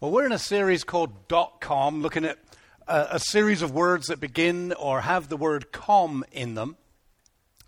[0.00, 2.38] Well, we're in a series called dot com, looking at
[2.86, 6.76] a, a, series of words that begin or have the word com in them.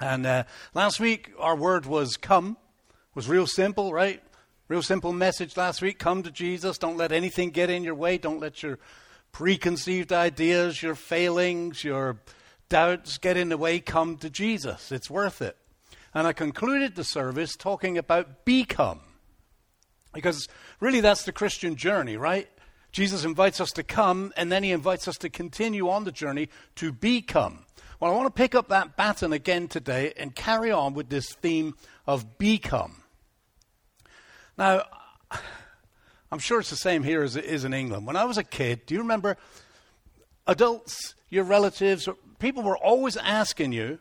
[0.00, 2.56] And uh, last week, our word was come.
[3.16, 4.22] Was real simple, right?
[4.68, 5.98] Real simple message last week.
[5.98, 6.78] Come to Jesus.
[6.78, 8.16] Don't let anything get in your way.
[8.16, 8.78] Don't let your
[9.32, 12.18] preconceived ideas, your failings, your
[12.68, 13.80] doubts get in the way.
[13.80, 14.92] Come to Jesus.
[14.92, 15.56] It's worth it.
[16.14, 19.00] And I concluded the service talking about become.
[20.12, 20.48] Because
[20.80, 22.48] really, that's the Christian journey, right?
[22.92, 26.48] Jesus invites us to come, and then he invites us to continue on the journey
[26.76, 27.64] to become.
[28.00, 31.32] Well, I want to pick up that baton again today and carry on with this
[31.34, 31.74] theme
[32.06, 33.02] of become.
[34.56, 34.84] Now,
[36.32, 38.06] I'm sure it's the same here as it is in England.
[38.06, 39.36] When I was a kid, do you remember
[40.46, 43.98] adults, your relatives, people were always asking you,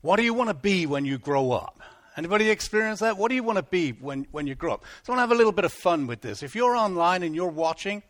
[0.00, 1.80] what do you want to be when you grow up?
[2.16, 3.18] Anybody experience that?
[3.18, 4.84] What do you want to be when, when you grow up?
[5.02, 6.42] So I want to have a little bit of fun with this.
[6.42, 8.04] If you're online and you're watching,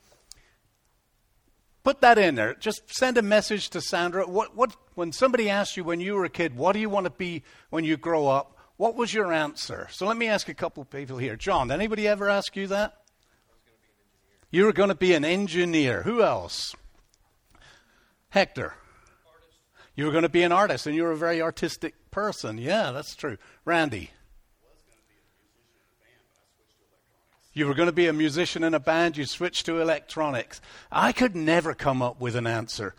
[1.84, 2.54] put that in there.
[2.54, 4.26] Just send a message to Sandra.
[4.26, 7.04] What, what, when somebody asked you when you were a kid, what do you want
[7.04, 8.58] to be when you grow up?
[8.76, 9.88] What was your answer?
[9.90, 11.36] So let me ask a couple people here.
[11.36, 13.04] John, did anybody ever ask you that?
[14.50, 16.02] You were going to be an engineer.
[16.02, 16.74] Who else?
[18.28, 18.74] Hector.
[19.96, 22.58] You were going to be an artist, and you were a very artistic person.
[22.58, 23.38] Yeah, that's true.
[23.64, 24.10] Randy.
[27.52, 30.60] You were going to be a musician in a band, you switched to electronics.
[30.92, 32.94] I could never come up with an answer.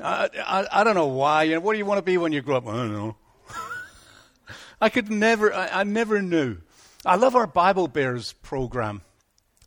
[0.00, 1.44] I, I, I don't know why.
[1.44, 2.66] You know, what do you want to be when you grow up?
[2.66, 3.16] I don't know.
[4.80, 6.58] I could never, I, I never knew.
[7.04, 9.02] I love our Bible Bears program.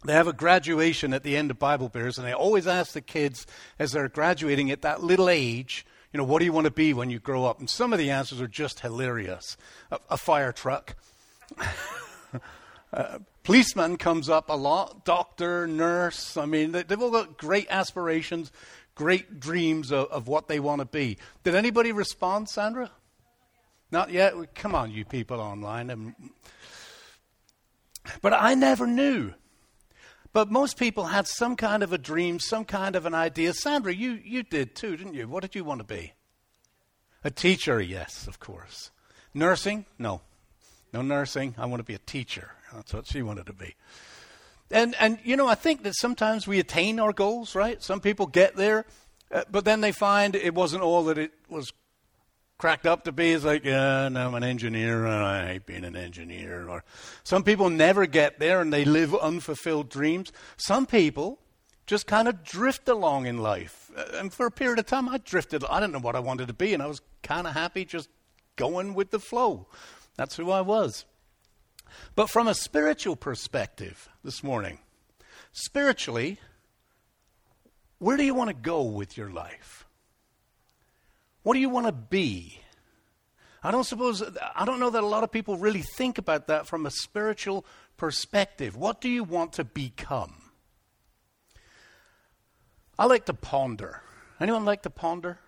[0.05, 3.01] They have a graduation at the end of Bible Bears, and they always ask the
[3.01, 3.45] kids
[3.79, 6.93] as they're graduating at that little age, you know, what do you want to be
[6.93, 7.59] when you grow up?
[7.59, 9.57] And some of the answers are just hilarious.
[9.91, 10.95] A, a fire truck.
[12.93, 15.05] uh, policeman comes up a lot.
[15.05, 16.37] Doctor, nurse.
[16.37, 18.51] I mean, they, have all got great aspirations,
[18.95, 21.17] great dreams of, of what they want to be.
[21.43, 22.91] Did anybody respond, Sandra?
[23.91, 24.33] Not yet.
[24.55, 26.15] Come on, you people online.
[28.21, 29.33] But I never knew.
[30.37, 33.55] But most people had some kind of a dream, some kind of an idea.
[33.55, 35.27] Sandra, you, you did too, didn't you?
[35.27, 36.13] What did you want to be?
[37.23, 38.91] A teacher, yes, of course.
[39.33, 39.87] Nursing?
[39.97, 40.21] No.
[40.93, 41.55] No nursing.
[41.57, 42.51] I want to be a teacher.
[42.71, 43.73] That's what she wanted to be.
[44.69, 47.81] And, and you know, I think that sometimes we attain our goals, right?
[47.81, 48.85] Some people get there,
[49.31, 51.73] uh, but then they find it wasn't all that it was
[52.57, 53.31] cracked up to be.
[53.31, 56.67] is like, yeah, no, I'm an engineer, and I hate being an engineer.
[56.67, 56.83] Or
[57.23, 60.31] some people never get there and they live unfulfilled dreams.
[60.57, 61.39] Some people
[61.85, 63.89] just kind of drift along in life.
[63.95, 65.63] Uh, and for a period of time, I drifted.
[65.63, 68.09] I didn't know what I wanted to be, and I was kind of happy just
[68.55, 69.67] going with the flow.
[70.17, 71.05] That's who I was.
[72.15, 74.79] But from a spiritual perspective this morning,
[75.53, 76.39] spiritually,
[77.99, 79.86] where do you want to go with your life?
[81.47, 82.59] What do you want to be?
[83.63, 84.21] I don't suppose,
[84.53, 87.65] I don't know that a lot of people really think about that from a spiritual
[87.95, 88.75] perspective.
[88.75, 90.33] What do you want to become?
[92.99, 94.01] I like to ponder.
[94.41, 95.39] Anyone like to ponder?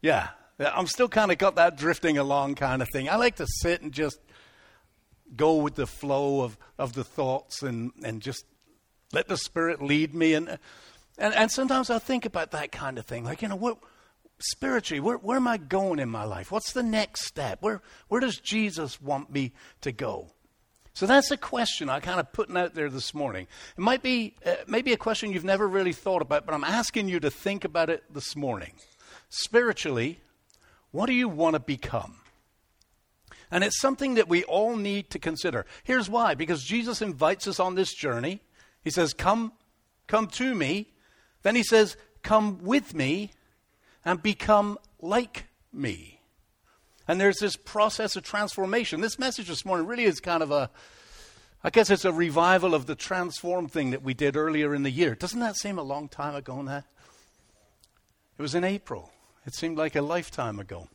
[0.00, 0.28] Yeah,
[0.60, 3.08] I'm still kind of got that drifting along kind of thing.
[3.08, 4.20] I like to sit and just
[5.34, 8.44] go with the flow of, of the thoughts and, and just
[9.12, 10.34] let the Spirit lead me.
[10.34, 10.60] And,
[11.18, 13.24] and, and sometimes I think about that kind of thing.
[13.24, 13.78] Like, you know, what
[14.50, 16.50] spiritually, where, where am I going in my life?
[16.52, 17.62] What's the next step?
[17.62, 20.30] Where, where does Jesus want me to go?
[20.94, 23.48] So that's a question I kind of putting out there this morning.
[23.76, 27.08] It might be uh, maybe a question you've never really thought about, but I'm asking
[27.08, 28.74] you to think about it this morning.
[29.28, 30.20] Spiritually,
[30.92, 32.20] what do you want to become?
[33.50, 35.66] And it's something that we all need to consider.
[35.82, 38.40] Here's why because Jesus invites us on this journey.
[38.82, 39.52] He says, Come,
[40.06, 40.92] come to me.
[41.42, 43.32] Then he says, Come with me
[44.04, 46.20] and become like me.
[47.06, 49.00] And there's this process of transformation.
[49.00, 50.70] This message this morning really is kind of a,
[51.62, 54.90] I guess it's a revival of the transform thing that we did earlier in the
[54.90, 55.14] year.
[55.14, 56.84] Doesn't that seem a long time ago now?
[58.38, 59.12] It was in April.
[59.46, 60.88] It seemed like a lifetime ago.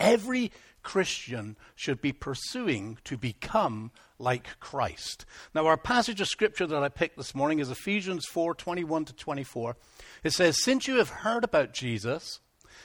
[0.00, 0.50] Every
[0.82, 3.92] Christian should be pursuing to become
[4.22, 5.26] like Christ.
[5.54, 9.12] Now, our passage of scripture that I picked this morning is Ephesians 4 21 to
[9.12, 9.76] 24.
[10.24, 12.40] It says, Since you have heard about Jesus,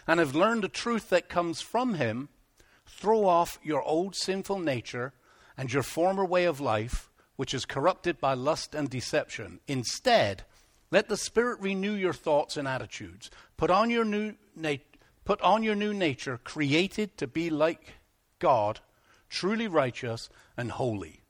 [0.07, 2.30] and have learned the truth that comes from him,
[2.86, 5.13] throw off your old sinful nature
[5.57, 9.60] and your former way of life, which is corrupted by lust and deception.
[9.68, 10.44] Instead,
[10.90, 13.30] let the Spirit renew your thoughts and attitudes.
[13.57, 14.75] Put on your new, na-
[15.25, 17.94] put on your new nature, created to be like
[18.40, 18.80] God,
[19.30, 21.22] truly righteous and holy.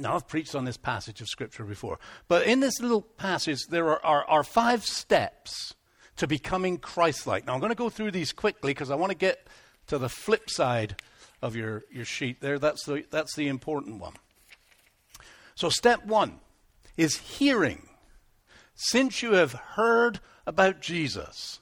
[0.00, 1.98] Now, I've preached on this passage of Scripture before,
[2.28, 5.74] but in this little passage, there are, are, are five steps
[6.16, 7.46] to becoming Christ like.
[7.46, 9.46] Now, I'm going to go through these quickly because I want to get
[9.86, 11.00] to the flip side
[11.40, 12.58] of your, your sheet there.
[12.58, 14.14] That's the, that's the important one.
[15.54, 16.40] So, step one
[16.96, 17.88] is hearing.
[18.74, 21.60] Since you have heard about Jesus,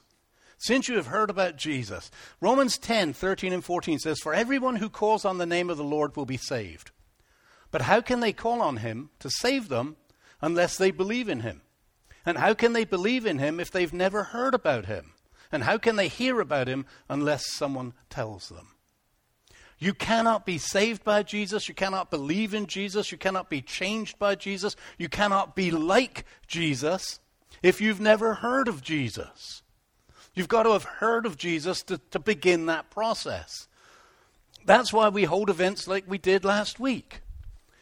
[0.57, 2.11] since you have heard about Jesus,
[2.41, 5.83] Romans 10 13 and 14 says, For everyone who calls on the name of the
[5.83, 6.91] Lord will be saved.
[7.71, 9.97] But how can they call on him to save them
[10.41, 11.61] unless they believe in him?
[12.25, 15.13] And how can they believe in him if they've never heard about him?
[15.51, 18.69] And how can they hear about him unless someone tells them?
[19.79, 21.69] You cannot be saved by Jesus.
[21.69, 23.11] You cannot believe in Jesus.
[23.11, 24.75] You cannot be changed by Jesus.
[24.97, 27.19] You cannot be like Jesus
[27.61, 29.61] if you've never heard of Jesus.
[30.33, 33.67] You've got to have heard of Jesus to, to begin that process.
[34.65, 37.21] That's why we hold events like we did last week.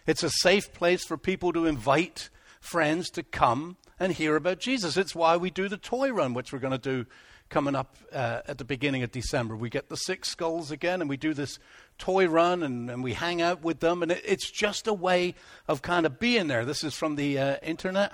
[0.05, 2.29] It's a safe place for people to invite
[2.59, 4.97] friends to come and hear about Jesus.
[4.97, 7.05] It's why we do the toy run, which we're going to do
[7.49, 9.55] coming up uh, at the beginning of December.
[9.55, 11.59] We get the six skulls again and we do this
[11.97, 14.03] toy run and, and we hang out with them.
[14.03, 15.35] And it, it's just a way
[15.67, 16.65] of kind of being there.
[16.65, 18.13] This is from the uh, internet.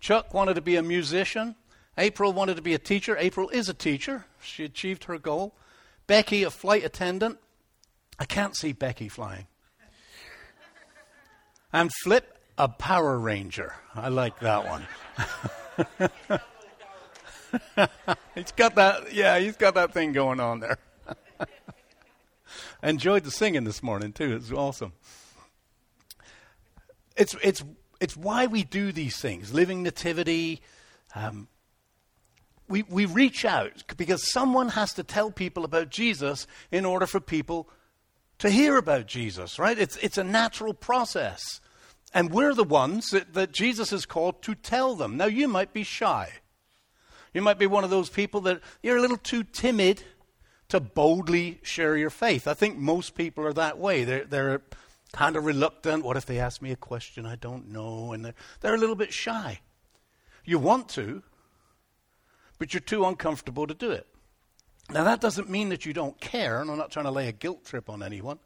[0.00, 1.56] Chuck wanted to be a musician.
[1.96, 3.16] April wanted to be a teacher.
[3.18, 4.26] April is a teacher.
[4.40, 5.54] She achieved her goal.
[6.06, 7.38] Becky, a flight attendant.
[8.18, 9.46] I can't see Becky flying.
[11.72, 13.74] And Flip, a Power Ranger.
[13.94, 14.86] I like that one.
[18.34, 20.78] he's got that, yeah, he's got that thing going on there.
[22.82, 24.36] Enjoyed the singing this morning too.
[24.36, 24.92] It's awesome.
[27.16, 27.64] It's it's
[28.00, 29.52] it's why we do these things.
[29.52, 30.62] Living nativity.
[31.14, 31.48] Um,
[32.68, 37.18] we we reach out because someone has to tell people about Jesus in order for
[37.18, 37.68] people
[38.38, 39.78] to hear about Jesus, right?
[39.78, 41.60] It's, it's a natural process.
[42.14, 45.16] And we're the ones that, that Jesus is called to tell them.
[45.16, 46.30] Now, you might be shy.
[47.34, 50.02] You might be one of those people that you're a little too timid
[50.68, 52.46] to boldly share your faith.
[52.46, 54.04] I think most people are that way.
[54.04, 54.62] They're, they're
[55.12, 56.04] kind of reluctant.
[56.04, 58.12] What if they ask me a question I don't know?
[58.12, 59.60] And they're, they're a little bit shy.
[60.44, 61.22] You want to,
[62.58, 64.06] but you're too uncomfortable to do it.
[64.90, 67.32] Now, that doesn't mean that you don't care, and I'm not trying to lay a
[67.32, 68.38] guilt trip on anyone.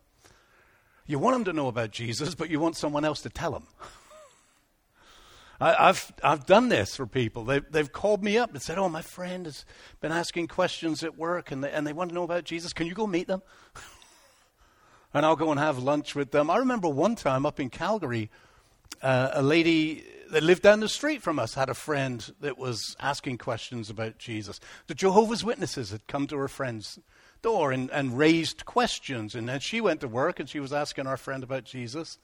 [1.07, 3.67] You want them to know about Jesus, but you want someone else to tell them.
[5.61, 7.45] I, have I've done this for people.
[7.45, 9.65] They've, they've called me up and said, Oh, my friend has
[10.01, 12.73] been asking questions at work and they, and they want to know about Jesus.
[12.73, 13.43] Can you go meet them?
[15.15, 16.51] and I'll go and have lunch with them.
[16.51, 18.29] I remember one time up in Calgary,
[19.03, 22.97] uh, a lady that lived down the street from us had a friend that was
[22.99, 24.59] asking questions about Jesus.
[24.87, 26.99] The Jehovah's Witnesses had come to her friend's
[27.43, 29.35] door and, and raised questions.
[29.35, 32.19] And then she went to work and she was asking our friend about Jesus.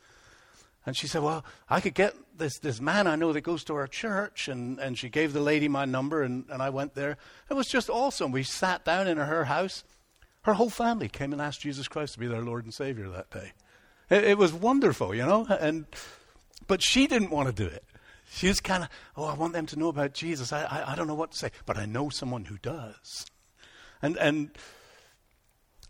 [0.87, 3.75] And she said, Well, I could get this, this man I know that goes to
[3.75, 4.49] our church.
[4.49, 7.19] And, and she gave the lady my number, and, and I went there.
[7.51, 8.33] It was just awesome.
[8.33, 9.85] We sat down in her house.
[10.43, 13.29] Her whole family came and asked Jesus Christ to be their Lord and Savior that
[13.29, 13.53] day.
[14.09, 15.47] It, it was wonderful, you know.
[15.61, 15.85] And,
[16.67, 17.85] but she didn't want to do it.
[18.31, 20.53] She was kind of, oh, I want them to know about Jesus.
[20.53, 23.27] I, I, I don't know what to say, but I know someone who does.
[24.03, 24.51] And, and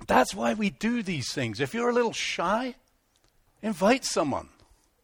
[0.07, 1.61] that's why we do these things.
[1.61, 2.77] If you're a little shy,
[3.63, 4.49] invite someone.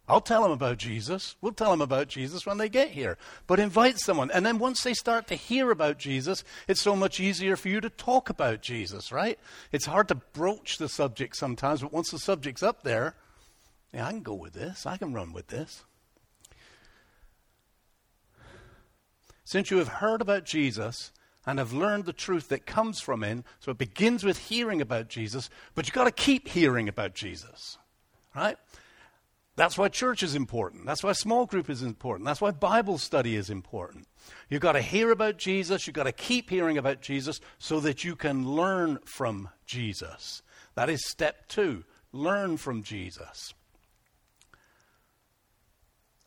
[0.07, 1.35] I'll tell them about Jesus.
[1.41, 3.17] We'll tell them about Jesus when they get here.
[3.47, 4.31] But invite someone.
[4.31, 7.81] And then once they start to hear about Jesus, it's so much easier for you
[7.81, 9.39] to talk about Jesus, right?
[9.73, 13.15] It's hard to broach the subject sometimes, but once the subject's up there,
[13.95, 14.85] yeah, I can go with this.
[14.85, 15.85] I can run with this.
[19.45, 21.13] Since you have heard about Jesus
[21.47, 25.09] and have learned the truth that comes from him, so it begins with hearing about
[25.09, 27.79] Jesus, but you've got to keep hearing about Jesus,
[28.35, 28.57] right?
[29.57, 30.87] That's why church is important.
[30.87, 32.27] That's why small group is important.
[32.27, 34.09] That's why Bible study is important.
[34.49, 35.87] You've got to hear about Jesus.
[35.87, 40.43] You've got to keep hearing about Jesus so that you can learn from Jesus.
[40.75, 41.85] That is step two
[42.15, 43.53] learn from Jesus.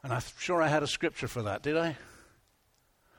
[0.04, 1.96] And I'm sure I had a scripture for that, did I?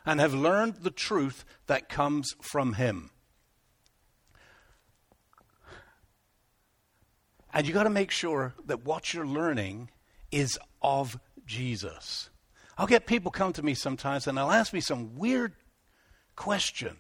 [0.09, 3.11] And have learned the truth that comes from Him.
[7.53, 9.91] And you got to make sure that what you're learning
[10.33, 12.31] is of Jesus.
[12.79, 15.53] I'll get people come to me sometimes and they'll ask me some weird
[16.37, 16.97] question.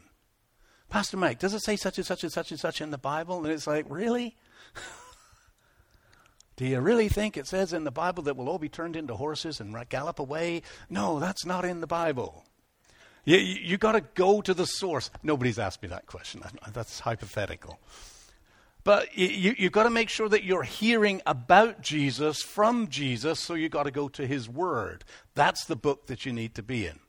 [0.90, 3.38] Pastor Mike, does it say such and such and such and such in the Bible?
[3.42, 4.36] And it's like, really?
[6.56, 9.16] Do you really think it says in the Bible that we'll all be turned into
[9.16, 10.60] horses and gallop away?
[10.90, 12.44] No, that's not in the Bible.
[13.28, 15.11] You, you got to go to the source.
[15.23, 16.42] Nobody's asked me that question.
[16.73, 17.78] That's hypothetical.
[18.85, 23.52] But you, you've got to make sure that you're hearing about Jesus from Jesus, so
[23.52, 25.04] you've got to go to his word.
[25.35, 27.00] That's the book that you need to be in.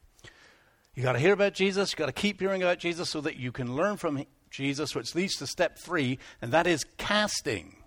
[0.93, 3.37] You've got to hear about Jesus, you've got to keep hearing about Jesus so that
[3.37, 7.77] you can learn from Jesus, which leads to step three, and that is casting.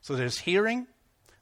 [0.00, 0.86] So there's hearing,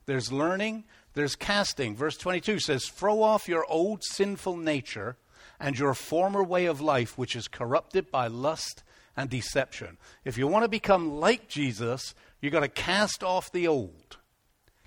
[0.07, 1.95] there's learning, there's casting.
[1.95, 5.19] Verse 22 says, Throw off your old sinful nature
[5.61, 8.83] and your former way of life, which is corrupted by lust
[9.17, 9.99] and deception.
[10.25, 14.19] If you want to become like Jesus, you've got to cast off the old.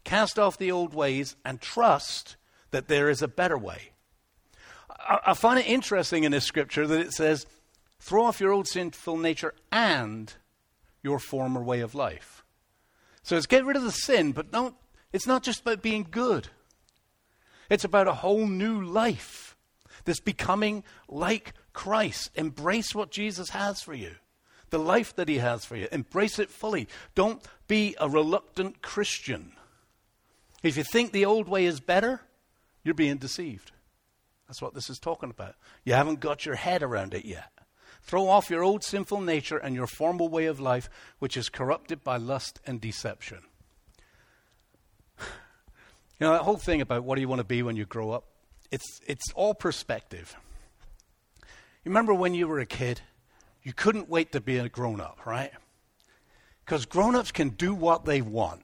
[0.03, 2.37] Cast off the old ways and trust
[2.71, 3.91] that there is a better way.
[4.89, 7.45] I, I find it interesting in this scripture that it says,
[7.99, 10.33] throw off your old sinful nature and
[11.03, 12.43] your former way of life.
[13.23, 14.75] So it's get rid of the sin, but don't,
[15.13, 16.47] it's not just about being good.
[17.69, 19.50] It's about a whole new life.
[20.05, 22.31] This becoming like Christ.
[22.35, 24.15] Embrace what Jesus has for you,
[24.69, 25.87] the life that He has for you.
[25.91, 26.87] Embrace it fully.
[27.15, 29.53] Don't be a reluctant Christian.
[30.63, 32.21] If you think the old way is better,
[32.83, 33.71] you're being deceived.
[34.47, 35.55] That's what this is talking about.
[35.85, 37.51] You haven't got your head around it yet.
[38.03, 40.89] Throw off your old sinful nature and your former way of life,
[41.19, 43.39] which is corrupted by lust and deception.
[46.19, 48.11] You know, that whole thing about what do you want to be when you grow
[48.11, 48.25] up,
[48.71, 50.35] it's, it's all perspective.
[51.83, 53.01] You remember when you were a kid,
[53.63, 55.51] you couldn't wait to be a grown up, right?
[56.65, 58.63] Because grown ups can do what they want,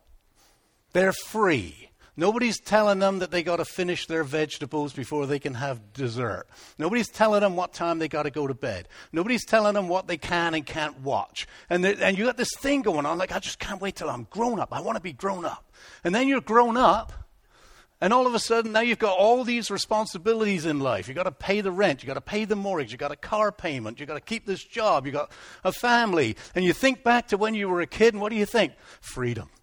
[0.93, 1.83] they're free.
[2.19, 6.47] Nobody's telling them that they got to finish their vegetables before they can have dessert.
[6.79, 8.87] Nobody's telling them what time they got to go to bed.
[9.11, 11.47] Nobody's telling them what they can and can't watch.
[11.69, 14.25] And, and you got this thing going on like, I just can't wait till I'm
[14.31, 14.73] grown up.
[14.73, 15.71] I want to be grown up.
[16.03, 17.13] And then you're grown up,
[17.99, 21.07] and all of a sudden now you've got all these responsibilities in life.
[21.07, 22.03] You've got to pay the rent.
[22.03, 22.91] You've got to pay the mortgage.
[22.91, 23.99] You've got a car payment.
[23.99, 25.05] You've got to keep this job.
[25.05, 25.31] You've got
[25.63, 26.35] a family.
[26.53, 28.73] And you think back to when you were a kid, and what do you think?
[29.01, 29.49] Freedom.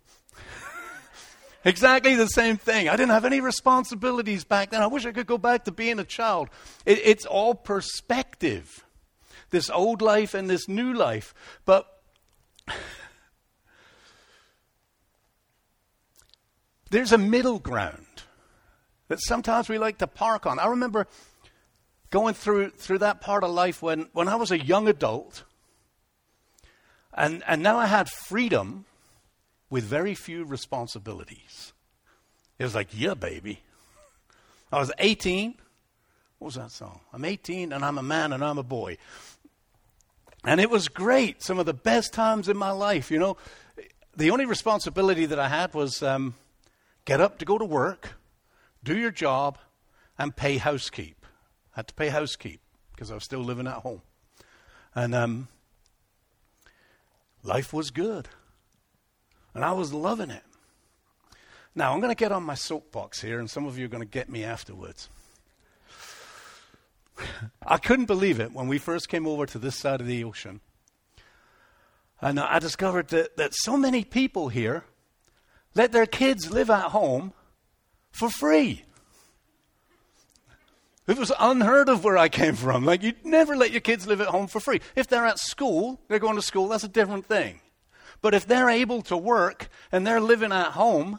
[1.66, 2.90] Exactly the same thing.
[2.90, 4.82] I didn't have any responsibilities back then.
[4.82, 6.50] I wish I could go back to being a child.
[6.84, 8.84] It, it's all perspective.
[9.48, 11.32] This old life and this new life.
[11.64, 11.86] But
[16.90, 18.24] there's a middle ground
[19.08, 20.58] that sometimes we like to park on.
[20.58, 21.06] I remember
[22.11, 25.44] going through through that part of life when, when I was a young adult
[27.14, 28.84] and, and now I had freedom
[29.70, 31.73] with very few responsibilities.
[32.58, 33.61] It was like, yeah, baby.
[34.73, 35.54] I was 18.
[36.38, 37.00] What was that song?
[37.12, 38.99] I'm 18 and I'm a man and I'm a boy.
[40.44, 41.42] And it was great.
[41.42, 43.11] Some of the best times in my life.
[43.11, 43.37] You know,
[44.16, 46.34] the only responsibility that I had was um,
[47.04, 48.14] get up to go to work,
[48.84, 49.58] do your job,
[50.18, 51.26] and pay housekeep.
[51.74, 52.60] I had to pay housekeep
[52.92, 54.02] because I was still living at home.
[54.94, 55.48] And um,
[57.42, 58.28] life was good.
[59.54, 60.42] And I was loving it.
[61.74, 64.02] Now, I'm going to get on my soapbox here, and some of you are going
[64.02, 65.08] to get me afterwards.
[67.66, 70.60] I couldn't believe it when we first came over to this side of the ocean.
[72.20, 74.84] And I discovered that, that so many people here
[75.74, 77.32] let their kids live at home
[78.14, 78.85] for free.
[81.06, 82.85] It was unheard of where I came from.
[82.85, 84.80] Like, you'd never let your kids live at home for free.
[84.97, 87.61] If they're at school, they're going to school, that's a different thing.
[88.23, 91.18] But if they're able to work and they're living at home,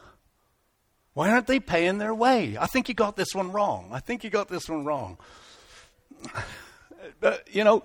[1.13, 2.57] why aren't they paying their way?
[2.59, 3.89] I think you got this one wrong.
[3.91, 5.17] I think you got this one wrong.
[7.19, 7.83] But, you know,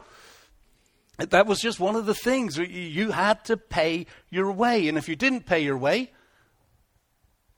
[1.18, 2.56] that was just one of the things.
[2.56, 4.88] You had to pay your way.
[4.88, 6.10] And if you didn't pay your way,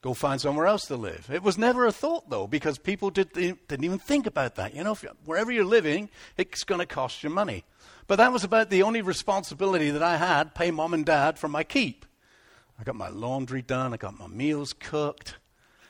[0.02, 1.30] go find somewhere else to live.
[1.32, 4.74] It was never a thought, though, because people did, didn't even think about that.
[4.74, 7.64] You know, wherever you're living, it's going to cost you money.
[8.08, 11.48] But that was about the only responsibility that I had pay mom and dad for
[11.48, 12.04] my keep.
[12.78, 15.36] I got my laundry done, I got my meals cooked.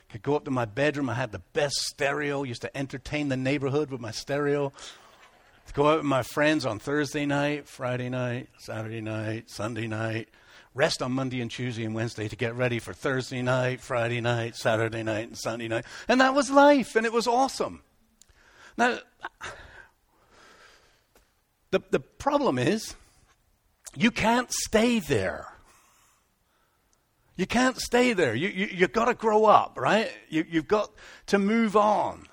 [0.09, 3.37] Could go up to my bedroom, I had the best stereo, used to entertain the
[3.37, 4.71] neighborhood with my stereo.
[5.73, 10.29] Go out with my friends on Thursday night, Friday night, Saturday night, Sunday night.
[10.75, 14.55] Rest on Monday and Tuesday and Wednesday to get ready for Thursday night, Friday night,
[14.55, 15.85] Saturday night, and Sunday night.
[16.07, 17.83] And that was life, and it was awesome.
[18.75, 18.97] Now,
[21.69, 22.95] the, the problem is,
[23.95, 25.47] you can't stay there.
[27.35, 28.33] You can't stay there.
[28.33, 30.11] You, you, you've got to grow up, right?
[30.29, 30.91] You, you've got
[31.27, 32.27] to move on.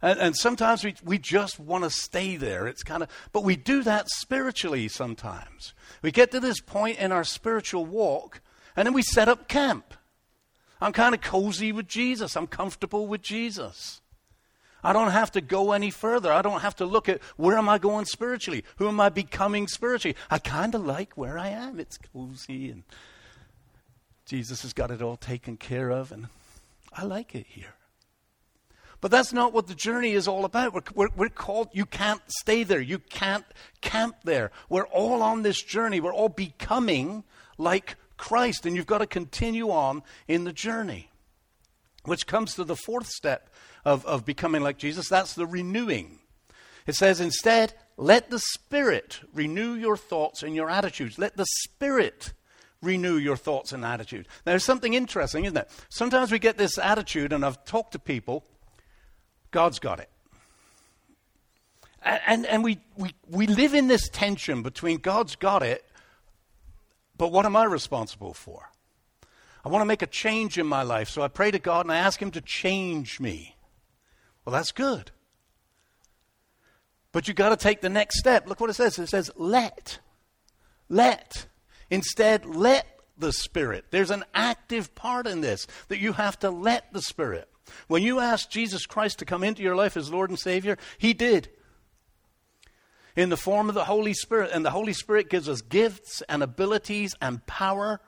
[0.00, 2.66] And, and sometimes we, we just want to stay there.
[2.66, 5.74] It's kind of, but we do that spiritually sometimes.
[6.02, 8.40] We get to this point in our spiritual walk,
[8.76, 9.94] and then we set up camp.
[10.80, 12.36] I'm kind of cozy with Jesus.
[12.36, 14.00] I'm comfortable with Jesus.
[14.84, 16.32] I don't have to go any further.
[16.32, 18.64] I don't have to look at where am I going spiritually?
[18.76, 20.16] Who am I becoming spiritually?
[20.30, 21.80] I kind of like where I am.
[21.80, 22.84] It's cozy and
[24.28, 26.26] Jesus has got it all taken care of, and
[26.92, 27.77] I like it here.
[29.00, 30.74] But that's not what the journey is all about.
[30.74, 32.80] We're, we're, we're, called, you can't stay there.
[32.80, 33.44] You can't
[33.80, 34.50] camp there.
[34.68, 36.00] We're all on this journey.
[36.00, 37.22] We're all becoming
[37.58, 41.10] like Christ, and you've got to continue on in the journey.
[42.04, 43.50] Which comes to the fourth step
[43.84, 46.18] of, of becoming like Jesus that's the renewing.
[46.86, 51.18] It says, instead, let the Spirit renew your thoughts and your attitudes.
[51.18, 52.32] Let the Spirit
[52.80, 54.26] renew your thoughts and attitude.
[54.46, 55.68] Now, there's something interesting, isn't it?
[55.88, 58.44] Sometimes we get this attitude, and I've talked to people,
[59.50, 60.10] God's got it.
[62.02, 65.84] And, and we, we, we live in this tension between God's got it,
[67.16, 68.70] but what am I responsible for?
[69.64, 71.92] I want to make a change in my life, so I pray to God and
[71.92, 73.56] I ask Him to change me.
[74.44, 75.10] Well, that's good.
[77.12, 78.48] But you've got to take the next step.
[78.48, 79.98] Look what it says it says, let.
[80.88, 81.46] Let.
[81.90, 82.86] Instead, let
[83.18, 83.86] the Spirit.
[83.90, 87.48] There's an active part in this that you have to let the Spirit.
[87.86, 91.14] When you asked Jesus Christ to come into your life as Lord and Savior, He
[91.14, 91.48] did.
[93.16, 94.50] In the form of the Holy Spirit.
[94.52, 98.00] And the Holy Spirit gives us gifts and abilities and power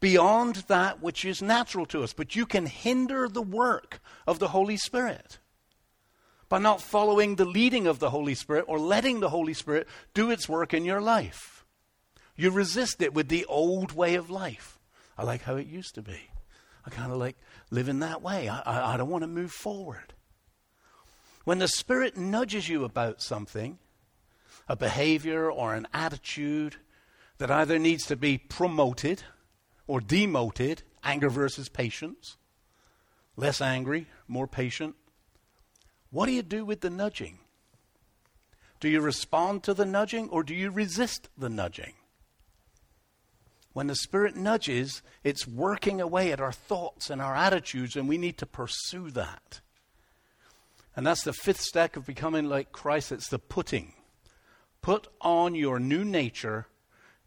[0.00, 2.12] beyond that which is natural to us.
[2.12, 5.38] But you can hinder the work of the Holy Spirit
[6.48, 10.30] by not following the leading of the Holy Spirit or letting the Holy Spirit do
[10.30, 11.64] its work in your life.
[12.36, 14.78] You resist it with the old way of life.
[15.16, 16.30] I like how it used to be.
[16.84, 17.36] I kind of like
[17.70, 18.48] living that way.
[18.48, 20.12] I, I, I don't want to move forward.
[21.44, 23.78] When the Spirit nudges you about something,
[24.68, 26.76] a behavior or an attitude
[27.38, 29.22] that either needs to be promoted
[29.86, 32.36] or demoted, anger versus patience,
[33.36, 34.94] less angry, more patient,
[36.10, 37.38] what do you do with the nudging?
[38.80, 41.94] Do you respond to the nudging or do you resist the nudging?
[43.72, 48.18] When the Spirit nudges, it's working away at our thoughts and our attitudes, and we
[48.18, 49.60] need to pursue that.
[50.96, 53.12] And that's the fifth step of becoming like Christ.
[53.12, 53.92] It's the putting.
[54.82, 56.66] Put on your new nature,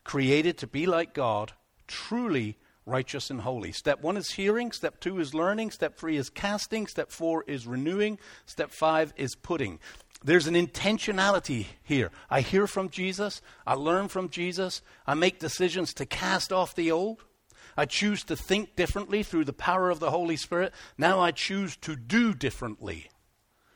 [0.04, 1.54] created to be like God,
[1.88, 3.72] truly righteous and holy.
[3.72, 4.72] Step one is hearing.
[4.72, 5.72] Step two is learning.
[5.72, 6.88] Step three is casting.
[6.88, 8.20] Step four is renewing.
[8.46, 9.80] Step five is putting.
[10.24, 12.10] There's an intentionality here.
[12.30, 13.42] I hear from Jesus.
[13.68, 14.82] I learn from Jesus.
[15.06, 17.24] I make decisions to cast off the old.
[17.76, 20.74] I choose to think differently through the power of the Holy Spirit.
[20.98, 23.10] Now I choose to do differently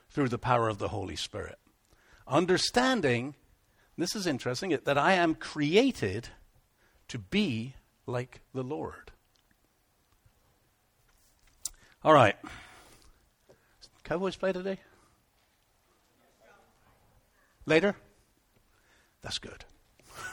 [0.09, 1.57] through the power of the Holy Spirit.
[2.27, 3.35] Understanding,
[3.97, 6.29] this is interesting, that I am created
[7.07, 9.11] to be like the Lord.
[12.03, 12.37] All right.
[14.03, 14.79] Cowboys play today?
[17.67, 17.95] Later?
[19.21, 19.65] That's good.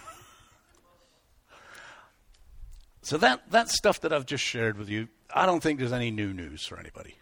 [3.02, 6.12] so that, that stuff that I've just shared with you, I don't think there's any
[6.12, 7.16] new news for anybody.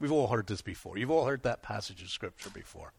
[0.00, 0.96] We've all heard this before.
[0.96, 2.92] You've all heard that passage of Scripture before.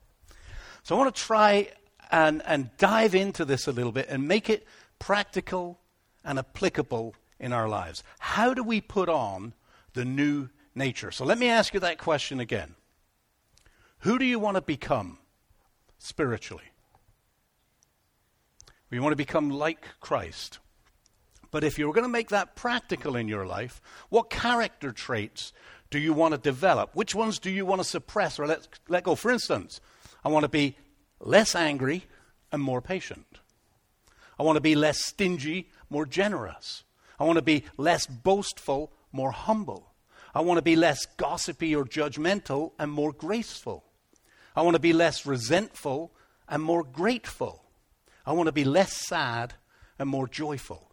[0.83, 1.69] So I want to try
[2.11, 4.67] and, and dive into this a little bit and make it
[4.99, 5.79] practical
[6.23, 8.03] and applicable in our lives.
[8.19, 9.53] How do we put on
[9.93, 11.11] the new nature?
[11.11, 12.75] So let me ask you that question again.
[13.99, 15.17] Who do you want to become?
[15.97, 16.71] Spiritually.
[18.89, 20.59] We want to become like Christ.
[21.51, 25.53] But if you're going to make that practical in your life, what character traits
[25.89, 26.95] do you want to develop?
[26.95, 29.15] Which ones do you want to suppress or let, let go?
[29.15, 29.79] For instance,
[30.23, 30.75] I want to be
[31.19, 32.05] less angry
[32.51, 33.39] and more patient.
[34.37, 36.83] I want to be less stingy, more generous.
[37.17, 39.93] I want to be less boastful, more humble.
[40.33, 43.84] I want to be less gossipy or judgmental and more graceful.
[44.55, 46.11] I want to be less resentful
[46.47, 47.63] and more grateful.
[48.25, 49.53] I want to be less sad
[49.99, 50.91] and more joyful.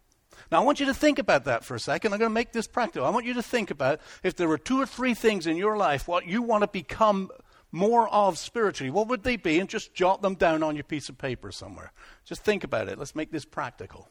[0.51, 2.13] Now, I want you to think about that for a second.
[2.13, 3.07] I'm going to make this practical.
[3.07, 5.77] I want you to think about if there were two or three things in your
[5.77, 7.29] life what you want to become
[7.71, 9.59] more of spiritually, what would they be?
[9.59, 11.91] And just jot them down on your piece of paper somewhere.
[12.25, 12.99] Just think about it.
[12.99, 14.09] Let's make this practical.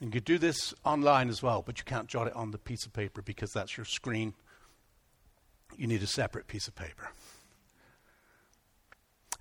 [0.00, 2.84] You could do this online as well, but you can't jot it on the piece
[2.84, 4.34] of paper because that's your screen
[5.78, 7.10] you need a separate piece of paper.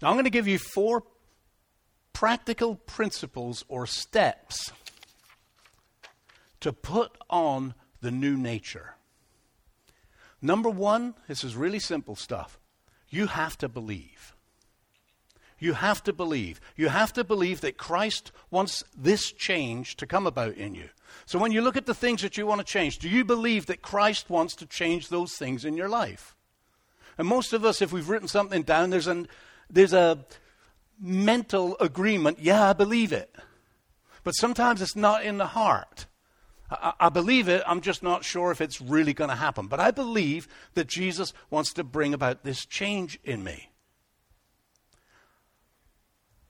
[0.02, 1.04] Now, I'm going to give you four
[2.14, 4.72] practical principles or steps
[6.60, 8.96] to put on the new nature.
[10.42, 12.60] Number one, this is really simple stuff.
[13.10, 14.35] You have to believe.
[15.60, 16.60] You have to believe.
[16.76, 20.90] You have to believe that Christ wants this change to come about in you.
[21.26, 23.66] So when you look at the things that you want to change, do you believe
[23.68, 26.36] that Christ wants to change those things in your life?
[27.18, 29.28] And most of us, if we've written something down, there's, an,
[29.70, 30.26] there's a
[31.00, 33.34] mental agreement yeah, I believe it.
[34.24, 36.08] But sometimes it's not in the heart.
[36.70, 39.68] I, I believe it, I'm just not sure if it's really going to happen.
[39.68, 43.70] But I believe that Jesus wants to bring about this change in me.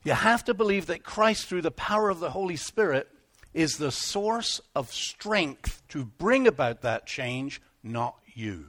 [0.05, 3.09] You have to believe that Christ, through the power of the Holy Spirit,
[3.55, 8.67] is the source of strength to bring about that change, not you.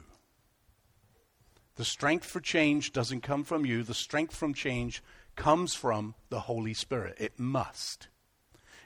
[1.75, 3.83] The strength for change doesn't come from you.
[3.83, 5.03] The strength from change
[5.35, 7.17] comes from the Holy Spirit.
[7.19, 8.07] It must.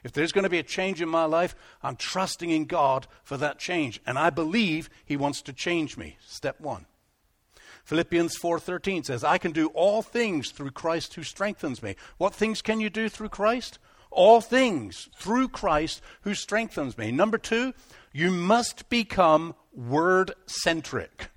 [0.04, 3.38] If there's going to be a change in my life, I'm trusting in God for
[3.38, 3.98] that change.
[4.04, 6.18] And I believe He wants to change me.
[6.26, 6.84] Step one.
[7.84, 12.62] Philippians 4:13 says, "I can do all things through Christ who strengthens me." What things
[12.62, 13.78] can you do through Christ?
[14.10, 17.10] All things through Christ who strengthens me.
[17.10, 17.72] Number 2,
[18.12, 21.30] you must become word-centric.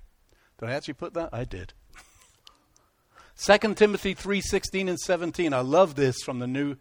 [0.58, 1.30] Did I actually put that?
[1.32, 1.72] I did.
[3.34, 5.52] 2 Timothy 3:16 and 17.
[5.52, 6.76] I love this from the New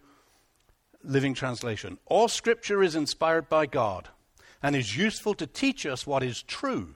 [1.04, 2.00] Living Translation.
[2.06, 4.10] All scripture is inspired by God
[4.62, 6.96] and is useful to teach us what is true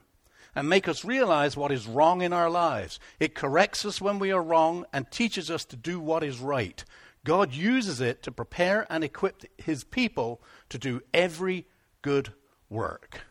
[0.54, 2.98] and make us realize what is wrong in our lives.
[3.18, 6.84] It corrects us when we are wrong and teaches us to do what is right.
[7.24, 11.66] God uses it to prepare and equip his people to do every
[12.02, 12.32] good
[12.68, 13.22] work.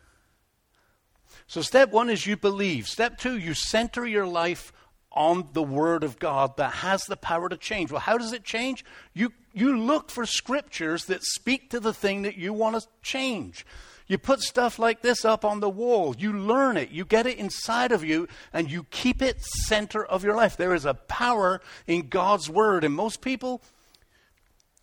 [1.46, 2.86] So, step one is you believe.
[2.86, 4.72] Step two, you center your life
[5.12, 7.90] on the Word of God that has the power to change.
[7.90, 8.84] Well, how does it change?
[9.12, 13.66] You, you look for scriptures that speak to the thing that you want to change.
[14.10, 16.16] You put stuff like this up on the wall.
[16.18, 16.90] You learn it.
[16.90, 20.56] You get it inside of you and you keep it center of your life.
[20.56, 22.82] There is a power in God's word.
[22.82, 23.62] And most people,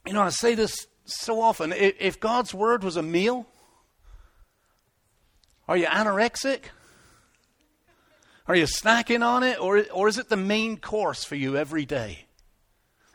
[0.06, 1.74] you know, I say this so often.
[1.74, 3.46] If God's word was a meal,
[5.68, 6.62] are you anorexic?
[8.48, 9.60] Are you snacking on it?
[9.60, 12.28] Or, or is it the main course for you every day?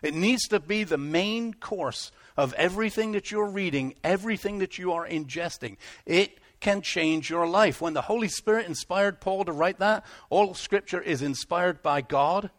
[0.02, 4.92] It needs to be the main course of everything that you're reading, everything that you
[4.92, 5.76] are ingesting.
[6.06, 7.80] It can change your life.
[7.80, 12.50] When the Holy Spirit inspired Paul to write that, all scripture is inspired by God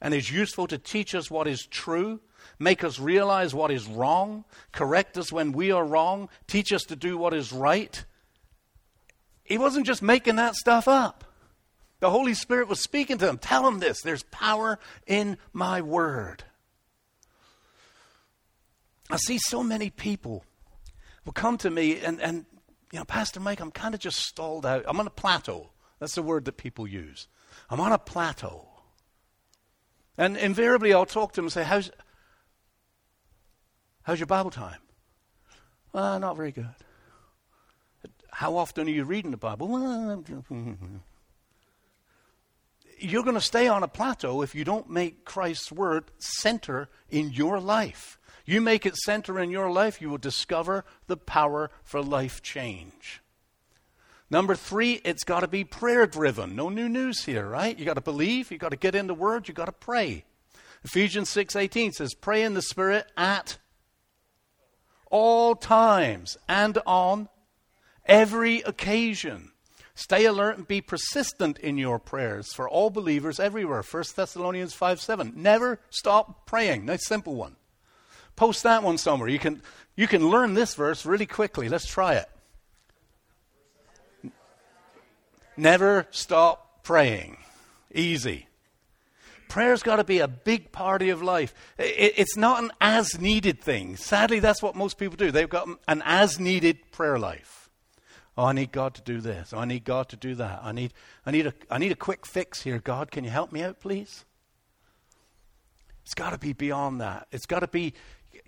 [0.00, 2.20] and is useful to teach us what is true,
[2.58, 6.96] make us realize what is wrong, correct us when we are wrong, teach us to
[6.96, 8.04] do what is right.
[9.44, 11.24] He wasn't just making that stuff up.
[12.00, 13.38] The Holy Spirit was speaking to him.
[13.38, 16.44] Tell him this there's power in my word.
[19.10, 20.44] I see so many people
[21.24, 22.46] will come to me and, and
[22.92, 24.84] you know, Pastor Mike, I'm kind of just stalled out.
[24.86, 25.70] I'm on a plateau.
[25.98, 27.28] That's the word that people use.
[27.68, 28.68] I'm on a plateau.
[30.16, 31.90] And invariably I'll talk to them and say, How's,
[34.02, 34.80] how's your Bible time?
[35.92, 36.74] Well, not very good.
[38.30, 39.68] How often are you reading the Bible?
[42.98, 47.30] You're going to stay on a plateau if you don't make Christ's word center in
[47.30, 48.18] your life.
[48.46, 53.20] You make it center in your life, you will discover the power for life change.
[54.30, 56.56] Number three, it's got to be prayer driven.
[56.56, 57.76] No new news here, right?
[57.76, 60.24] You got to believe, you got to get in the Word, you got to pray.
[60.84, 63.58] Ephesians six eighteen says, "Pray in the Spirit at
[65.10, 67.28] all times and on
[68.04, 69.52] every occasion."
[69.96, 73.82] Stay alert and be persistent in your prayers for all believers everywhere.
[73.82, 75.32] 1 Thessalonians 5 7.
[75.34, 76.84] Never stop praying.
[76.84, 77.56] Nice simple one.
[78.36, 79.28] Post that one somewhere.
[79.28, 79.62] You can,
[79.96, 81.68] you can learn this verse really quickly.
[81.68, 82.28] Let's try it.
[85.56, 87.38] Never stop praying.
[87.94, 88.46] Easy.
[89.48, 91.54] Prayer's got to be a big part of life.
[91.78, 93.96] It's not an as needed thing.
[93.96, 95.30] Sadly, that's what most people do.
[95.30, 97.70] They've got an as needed prayer life.
[98.36, 99.54] Oh, I need God to do this.
[99.54, 100.60] Oh, I need God to do that.
[100.62, 100.92] I need,
[101.24, 102.78] I, need a, I need a quick fix here.
[102.78, 104.26] God, can you help me out, please?
[106.04, 107.26] It's got to be beyond that.
[107.32, 107.94] It's got to be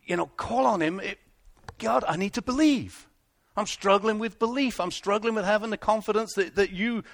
[0.08, 0.98] you know, call on Him.
[0.98, 1.18] It,
[1.78, 3.06] God, I need to believe.
[3.56, 4.80] I'm struggling with belief.
[4.80, 7.04] I'm struggling with having the confidence that, that you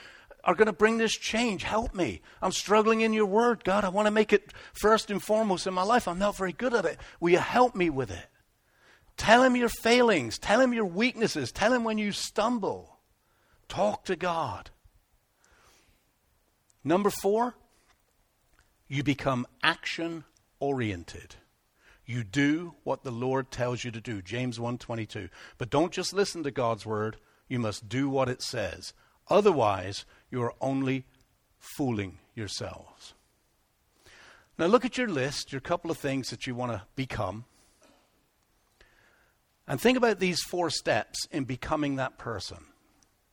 [0.44, 1.62] are going to bring this change.
[1.62, 2.20] Help me.
[2.42, 3.64] I'm struggling in your word.
[3.64, 6.07] God, I want to make it first and foremost in my life.
[6.07, 6.98] I'm not very good at it.
[7.18, 8.26] Will you help me with it?
[9.16, 10.38] Tell him your failings.
[10.38, 11.50] Tell him your weaknesses.
[11.50, 12.98] Tell him when you stumble.
[13.68, 14.70] Talk to God.
[16.83, 17.54] Number four,
[18.87, 20.24] you become action
[20.61, 21.37] oriented.
[22.07, 24.21] You do what the Lord tells you to do.
[24.21, 25.31] James 1:22.
[25.57, 28.93] But don't just listen to God's word, you must do what it says.
[29.29, 31.07] Otherwise, you are only
[31.59, 33.14] fooling yourselves.
[34.59, 37.47] Now look at your list, your couple of things that you want to become.
[39.67, 42.67] And think about these four steps in becoming that person.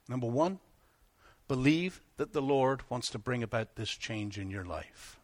[0.07, 0.59] Number 1,
[1.47, 5.19] believe that the Lord wants to bring about this change in your life.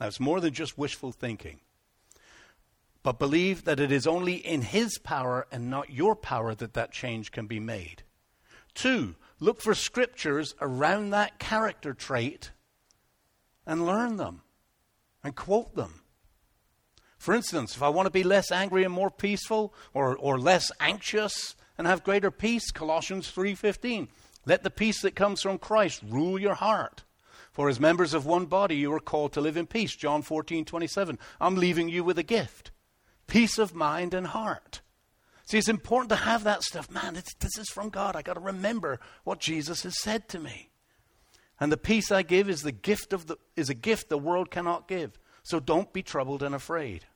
[0.00, 1.60] Now, it's more than just wishful thinking.
[3.04, 6.90] But believe that it is only in His power and not your power that that
[6.90, 8.02] change can be made.
[8.74, 12.50] Two, look for scriptures around that character trait
[13.66, 14.40] and learn them
[15.22, 16.00] and quote them.
[17.18, 20.72] For instance, if I want to be less angry and more peaceful or, or less
[20.80, 24.08] anxious and have greater peace, Colossians 3:15,
[24.46, 27.04] let the peace that comes from Christ rule your heart.
[27.52, 29.94] For as members of one body you are called to live in peace.
[29.94, 31.18] John 14:27.
[31.38, 32.70] I'm leaving you with a gift.
[33.34, 34.80] Peace of mind and heart.
[35.44, 36.88] See, it's important to have that stuff.
[36.88, 38.14] Man, this is from God.
[38.14, 40.70] I got to remember what Jesus has said to me.
[41.58, 44.52] And the peace I give is the gift of the is a gift the world
[44.52, 45.18] cannot give.
[45.42, 47.06] So don't be troubled and afraid.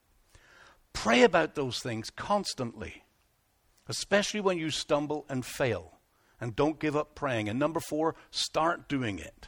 [0.92, 3.04] Pray about those things constantly,
[3.86, 6.00] especially when you stumble and fail.
[6.40, 7.48] And don't give up praying.
[7.48, 9.46] And number four, start doing it.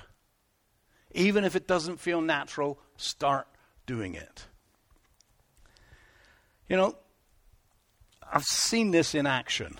[1.10, 3.48] Even if it doesn't feel natural, start
[3.86, 4.46] doing it.
[6.70, 6.94] You know,
[8.32, 9.76] I've seen this in action.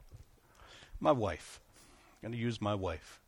[1.00, 1.60] my wife.
[2.22, 3.20] I'm going to use my wife.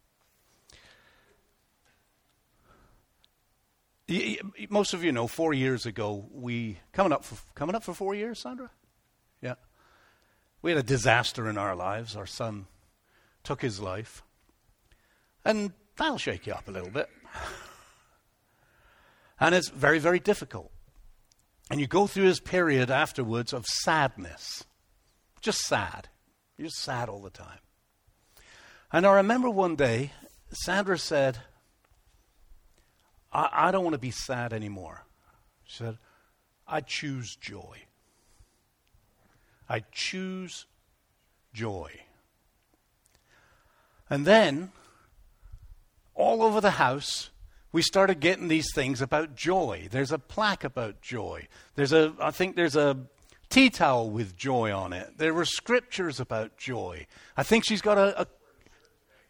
[4.71, 8.15] Most of you know, four years ago, we coming up for coming up for four
[8.15, 8.71] years, Sandra.
[9.43, 9.55] Yeah,
[10.63, 12.17] we had a disaster in our lives.
[12.17, 12.67] Our son
[13.45, 14.23] took his life,
[15.45, 17.09] and that'll shake you up a little bit.
[19.41, 20.71] and it's very, very difficult.
[21.73, 24.63] And you go through this period afterwards of sadness,
[25.41, 26.07] just sad.
[26.59, 27.61] You're just sad all the time.
[28.93, 30.13] And I remember one day,
[30.51, 31.39] Sandra said,
[33.33, 35.07] I, I don't want to be sad anymore.
[35.65, 35.97] She said,
[36.69, 37.79] I choose joy.
[39.67, 40.67] I choose
[41.55, 41.91] joy.
[44.11, 44.73] And then,
[46.15, 47.31] all over the house,
[47.73, 49.89] we started getting these things about joy.
[49.91, 51.49] There's a plaque about joy.
[51.75, 52.99] There's a, I think there's a
[53.49, 55.17] tea towel with joy on it.
[55.17, 57.07] There were scriptures about joy.
[57.37, 58.27] I think she's got a, a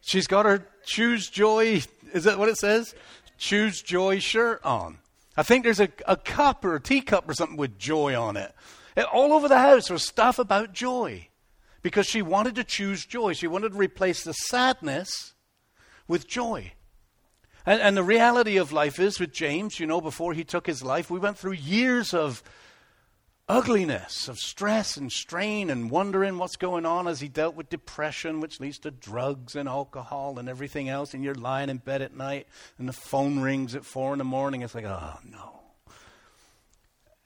[0.00, 1.82] she's got her choose joy.
[2.12, 2.94] Is that what it says?
[3.38, 4.98] Choose joy shirt on.
[5.36, 8.52] I think there's a, a cup or a teacup or something with joy on it.
[8.96, 9.06] it.
[9.12, 11.28] All over the house was stuff about joy
[11.80, 13.32] because she wanted to choose joy.
[13.32, 15.32] She wanted to replace the sadness
[16.06, 16.72] with joy.
[17.64, 20.82] And, and the reality of life is with James, you know, before he took his
[20.82, 22.42] life, we went through years of
[23.48, 28.40] ugliness, of stress and strain and wondering what's going on as he dealt with depression,
[28.40, 31.14] which leads to drugs and alcohol and everything else.
[31.14, 32.46] And you're lying in bed at night
[32.78, 34.62] and the phone rings at four in the morning.
[34.62, 35.60] It's like, oh no.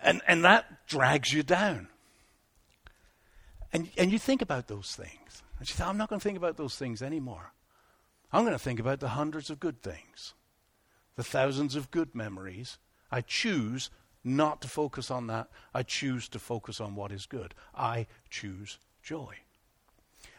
[0.02, 1.88] And, and that drags you down.
[3.72, 5.42] And, and you think about those things.
[5.58, 7.52] And she said, I'm not going to think about those things anymore.
[8.36, 10.34] I'm going to think about the hundreds of good things,
[11.14, 12.76] the thousands of good memories.
[13.10, 13.88] I choose
[14.22, 15.48] not to focus on that.
[15.72, 17.54] I choose to focus on what is good.
[17.74, 19.36] I choose joy.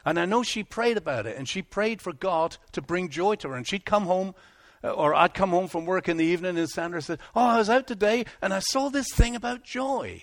[0.06, 3.34] And I know she prayed about it, and she prayed for God to bring joy
[3.38, 3.56] to her.
[3.56, 4.36] And she'd come home,
[4.84, 7.58] uh, or I'd come home from work in the evening, and Sandra said, Oh, I
[7.58, 10.22] was out today, and I saw this thing about joy.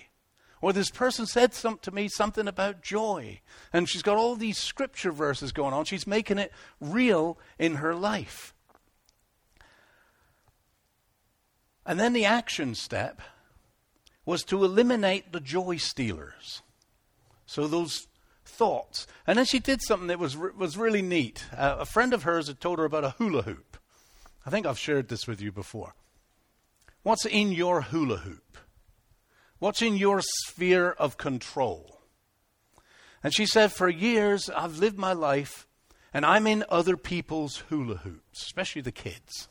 [0.65, 3.39] Or this person said some, to me something about joy.
[3.71, 5.85] And she's got all these scripture verses going on.
[5.85, 6.51] She's making it
[6.81, 8.55] real in her life.
[11.85, 13.21] And then the action step
[14.25, 16.63] was to eliminate the joy stealers.
[17.45, 18.07] So those
[18.43, 19.05] thoughts.
[19.27, 21.45] And then she did something that was, was really neat.
[21.55, 23.77] Uh, a friend of hers had told her about a hula hoop.
[24.47, 25.93] I think I've shared this with you before.
[27.03, 28.57] What's in your hula hoop?
[29.65, 31.99] What's in your sphere of control?
[33.23, 35.65] And she said, For years, I've lived my life
[36.13, 39.47] and I'm in other people's hula hoops, especially the kids.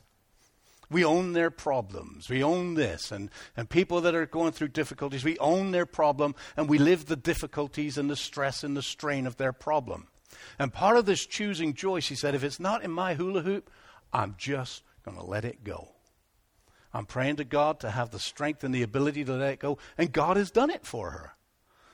[0.89, 2.29] We own their problems.
[2.29, 3.11] We own this.
[3.11, 7.07] And, and people that are going through difficulties, we own their problem and we live
[7.07, 10.07] the difficulties and the stress and the strain of their problem.
[10.61, 13.69] And part of this choosing joy, she said, if it's not in my hula hoop,
[14.13, 15.94] I'm just going to let it go.
[16.95, 19.79] I'm praying to God to have the strength and the ability to let it go,
[19.99, 21.35] and God has done it for her.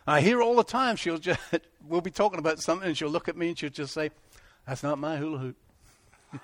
[0.06, 1.40] I hear all the time she'll just
[1.88, 4.10] we'll be talking about something and she'll look at me and she'll just say,
[4.66, 5.56] That's not my hula hoop.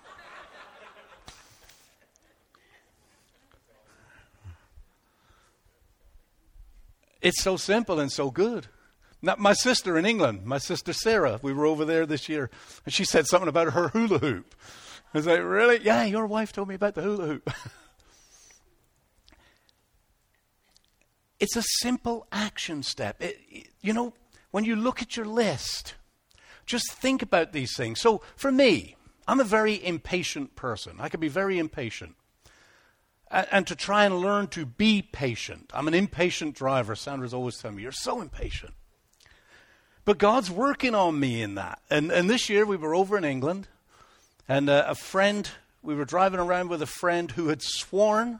[7.20, 8.68] it's so simple and so good.
[9.20, 12.50] Not my sister in England, my sister Sarah, we were over there this year,
[12.84, 14.54] and she said something about her hula hoop.
[15.12, 15.80] I was like, Really?
[15.82, 17.50] Yeah, your wife told me about the hula hoop.
[21.38, 23.22] It's a simple action step.
[23.22, 24.14] It, you know,
[24.50, 25.94] when you look at your list,
[26.64, 28.00] just think about these things.
[28.00, 28.96] So for me,
[29.28, 30.96] I'm a very impatient person.
[30.98, 32.16] I can be very impatient.
[33.30, 35.70] And, and to try and learn to be patient.
[35.74, 36.94] I'm an impatient driver.
[36.94, 38.74] Sandra's always telling me, You're so impatient.
[40.04, 41.80] But God's working on me in that.
[41.90, 43.66] And, and this year we were over in England,
[44.48, 45.50] and uh, a friend,
[45.82, 48.38] we were driving around with a friend who had sworn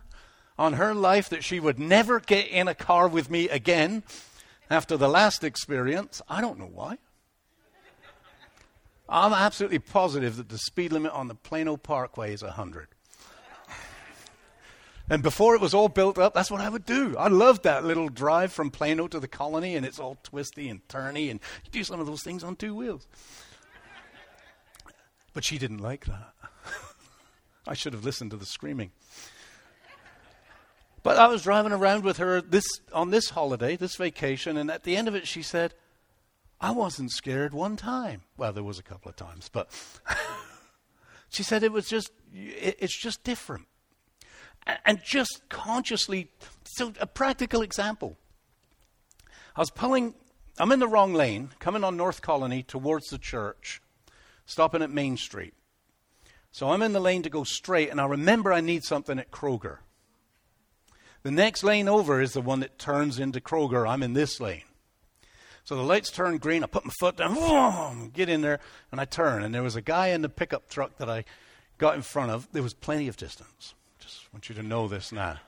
[0.58, 4.02] on her life that she would never get in a car with me again
[4.70, 6.22] after the last experience.
[6.28, 6.98] I don't know why.
[9.08, 12.88] I'm absolutely positive that the speed limit on the Plano Parkway is 100.
[15.08, 17.16] And before it was all built up, that's what I would do.
[17.16, 20.86] I loved that little drive from Plano to the colony, and it's all twisty and
[20.88, 23.06] turny, and you do some of those things on two wheels.
[25.32, 26.32] But she didn't like that.
[27.68, 28.90] I should have listened to the screaming.
[31.06, 34.82] But I was driving around with her this on this holiday, this vacation, and at
[34.82, 35.72] the end of it, she said,
[36.60, 39.70] "I wasn't scared one time." Well, there was a couple of times, but
[41.28, 43.68] she said it was just it, it's just different,
[44.84, 46.32] and just consciously.
[46.64, 48.16] So, a practical example.
[49.54, 50.12] I was pulling.
[50.58, 53.80] I'm in the wrong lane, coming on North Colony towards the church,
[54.44, 55.54] stopping at Main Street.
[56.50, 59.30] So I'm in the lane to go straight, and I remember I need something at
[59.30, 59.78] Kroger.
[61.26, 63.84] The next lane over is the one that turns into Kroger.
[63.84, 64.62] I'm in this lane.
[65.64, 66.62] So the lights turn green.
[66.62, 68.60] I put my foot down, whoom, get in there,
[68.92, 69.42] and I turn.
[69.42, 71.24] And there was a guy in the pickup truck that I
[71.78, 72.46] got in front of.
[72.52, 73.74] There was plenty of distance.
[73.98, 75.40] Just want you to know this now.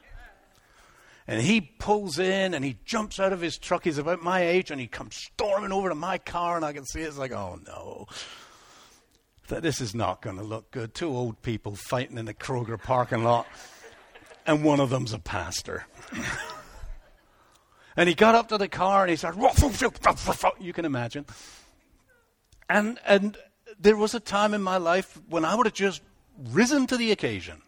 [1.28, 3.84] And he pulls in and he jumps out of his truck.
[3.84, 6.86] He's about my age and he comes storming over to my car, and I can
[6.86, 7.06] see it.
[7.06, 8.08] it's like, oh no.
[9.46, 10.92] That this is not going to look good.
[10.92, 13.46] Two old people fighting in the Kroger parking lot
[14.48, 15.84] and one of them's a pastor.
[17.96, 19.38] and he got up to the car and he started,
[20.58, 21.26] you can imagine.
[22.70, 23.36] And, and
[23.78, 26.00] there was a time in my life when I would have just
[26.50, 27.60] risen to the occasion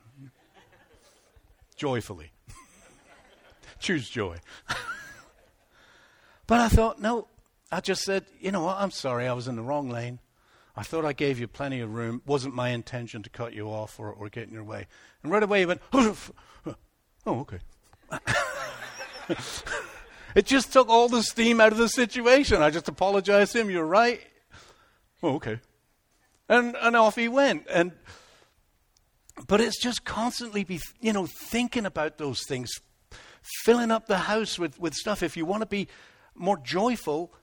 [1.77, 2.33] joyfully.
[3.79, 4.39] Choose joy.
[6.47, 7.29] but I thought, no,
[7.71, 10.19] I just said, you know what, I'm sorry, I was in the wrong lane.
[10.81, 12.23] I thought I gave you plenty of room.
[12.25, 14.87] Wasn't my intention to cut you off or, or get in your way.
[15.23, 16.17] And right away he went, Oh,
[17.27, 17.59] okay.
[20.35, 22.63] it just took all the steam out of the situation.
[22.63, 23.69] I just apologized to him.
[23.69, 24.23] You're right.
[25.23, 25.61] Oh, okay.
[26.49, 27.67] And and off he went.
[27.71, 27.93] And
[29.47, 32.71] but it's just constantly be you know thinking about those things,
[33.65, 35.23] filling up the house with, with stuff.
[35.23, 35.89] If you want to be
[36.35, 37.35] more joyful,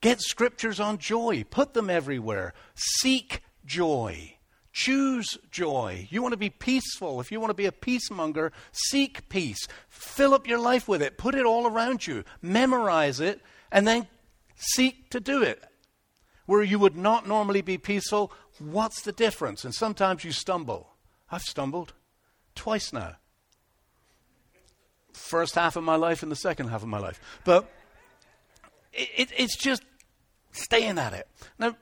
[0.00, 1.44] get scriptures on joy.
[1.50, 2.54] Put them everywhere.
[2.74, 4.36] Seek joy.
[4.72, 6.06] Choose joy.
[6.10, 7.18] You want to be peaceful.
[7.20, 9.66] If you want to be a peacemonger, seek peace.
[9.88, 11.16] Fill up your life with it.
[11.16, 12.24] Put it all around you.
[12.42, 13.40] Memorize it,
[13.72, 14.06] and then
[14.54, 15.64] seek to do it.
[16.44, 19.64] Where you would not normally be peaceful, what's the difference?
[19.64, 20.90] And sometimes you stumble.
[21.30, 21.94] I've stumbled
[22.54, 23.16] twice now.
[25.12, 27.18] First half of my life and the second half of my life.
[27.44, 27.66] But
[28.96, 29.82] it, it, it's just
[30.52, 31.28] staying at it.
[31.58, 31.76] Now,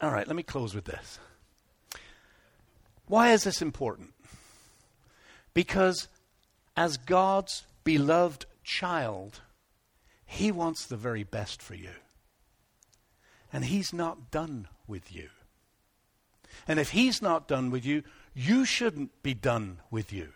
[0.00, 1.18] all right, let me close with this.
[3.06, 4.14] Why is this important?
[5.54, 6.08] Because
[6.76, 9.40] as God's beloved child,
[10.26, 11.90] He wants the very best for you.
[13.52, 15.28] And He's not done with you.
[16.66, 18.02] And if He's not done with you,
[18.34, 20.32] you shouldn't be done with you.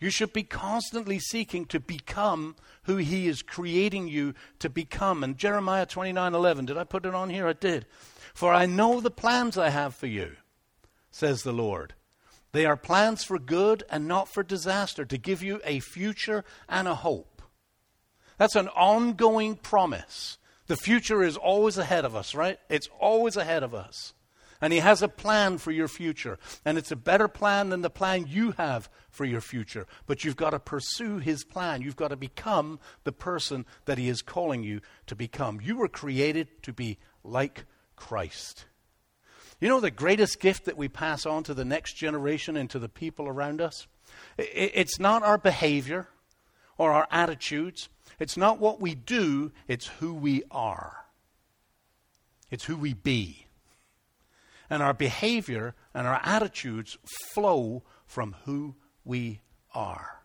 [0.00, 5.22] You should be constantly seeking to become who He is creating you to become.
[5.22, 7.46] And Jeremiah 29 11, did I put it on here?
[7.46, 7.86] I did.
[8.34, 10.36] For I know the plans I have for you
[11.10, 11.94] says the Lord.
[12.52, 16.88] They are plans for good and not for disaster, to give you a future and
[16.88, 17.42] a hope.
[18.38, 20.38] That's an ongoing promise.
[20.66, 22.58] The future is always ahead of us, right?
[22.68, 24.14] It's always ahead of us.
[24.60, 26.38] And He has a plan for your future.
[26.64, 29.86] And it's a better plan than the plan you have for your future.
[30.06, 31.82] But you've got to pursue His plan.
[31.82, 35.60] You've got to become the person that He is calling you to become.
[35.62, 37.64] You were created to be like
[37.96, 38.66] Christ.
[39.60, 42.78] You know the greatest gift that we pass on to the next generation and to
[42.78, 43.86] the people around us?
[44.38, 46.08] It's not our behavior
[46.78, 47.90] or our attitudes.
[48.18, 51.04] It's not what we do, it's who we are.
[52.50, 53.46] It's who we be.
[54.70, 56.96] And our behavior and our attitudes
[57.34, 59.40] flow from who we
[59.74, 60.22] are.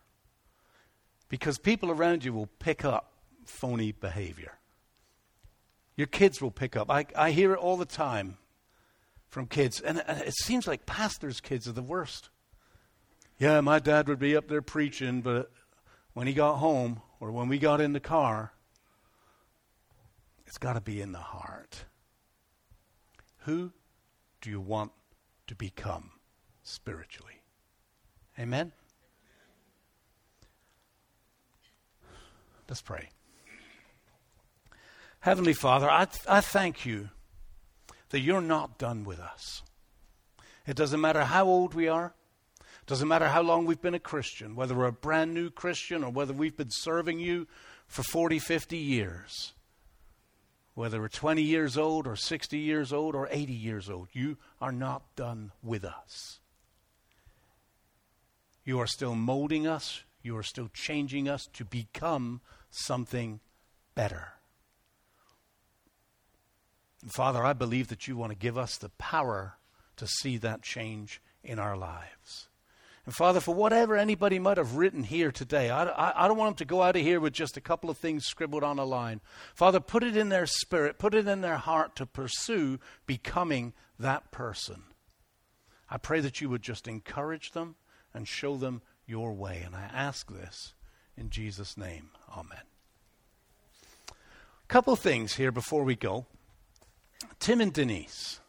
[1.28, 3.12] Because people around you will pick up
[3.44, 4.52] phony behavior.
[5.96, 6.90] Your kids will pick up.
[6.90, 8.36] I, I hear it all the time
[9.28, 9.80] from kids.
[9.80, 12.28] And, it seems like pastors' kids are the worst.
[13.38, 15.50] Yeah, my dad would be up there preaching, but
[16.12, 18.52] when he got home or when we got in the car,
[20.46, 21.84] it's got to be in the heart.
[23.40, 23.72] Who
[24.46, 24.92] do you want
[25.48, 26.08] to become
[26.62, 27.40] spiritually.
[28.38, 28.70] Amen?
[32.68, 33.08] Let's pray.
[35.18, 37.08] Heavenly Father, I, th- I thank you
[38.10, 39.64] that you're not done with us.
[40.64, 42.14] It doesn't matter how old we are.
[42.86, 46.12] Doesn't matter how long we've been a Christian, whether we're a brand new Christian or
[46.12, 47.48] whether we've been serving you
[47.88, 49.54] for 40, 50 years.
[50.76, 54.70] Whether we're 20 years old or 60 years old or 80 years old, you are
[54.70, 56.38] not done with us.
[58.62, 60.02] You are still molding us.
[60.22, 63.40] You are still changing us to become something
[63.94, 64.34] better.
[67.08, 69.56] Father, I believe that you want to give us the power
[69.96, 72.45] to see that change in our lives.
[73.06, 76.56] And Father, for whatever anybody might have written here today, I, I, I, don't want
[76.56, 78.84] them to go out of here with just a couple of things scribbled on a
[78.84, 79.20] line.
[79.54, 84.32] Father, put it in their spirit, put it in their heart to pursue becoming that
[84.32, 84.82] person.
[85.88, 87.76] I pray that you would just encourage them
[88.12, 89.62] and show them your way.
[89.64, 90.74] And I ask this
[91.16, 92.10] in Jesus' name.
[92.36, 92.58] Amen.
[94.10, 96.26] A couple things here before we go.
[97.38, 98.40] Tim and Denise.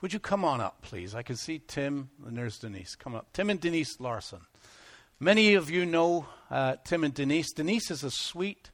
[0.00, 1.14] Would you come on up, please?
[1.14, 2.94] I can see Tim and there's Denise.
[2.94, 3.32] Come up.
[3.32, 4.40] Tim and Denise Larson.
[5.18, 7.52] Many of you know uh, Tim and Denise.
[7.52, 8.70] Denise is a sweet.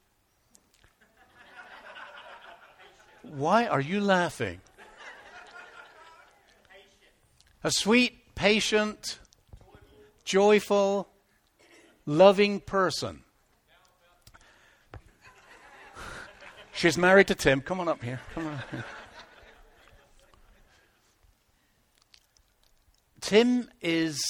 [3.22, 4.60] Why are you laughing?
[7.64, 9.18] A sweet, patient,
[10.24, 11.08] joyful,
[12.06, 13.24] loving person.
[16.72, 17.60] She's married to Tim.
[17.60, 18.20] Come on up here.
[18.34, 18.84] Come on.
[23.26, 24.22] Tim is.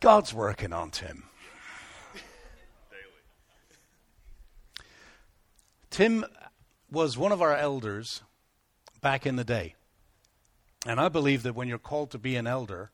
[0.00, 1.22] God's working on Tim.
[5.90, 6.24] Tim
[6.90, 8.22] was one of our elders
[9.00, 9.76] back in the day.
[10.84, 12.90] And I believe that when you're called to be an elder,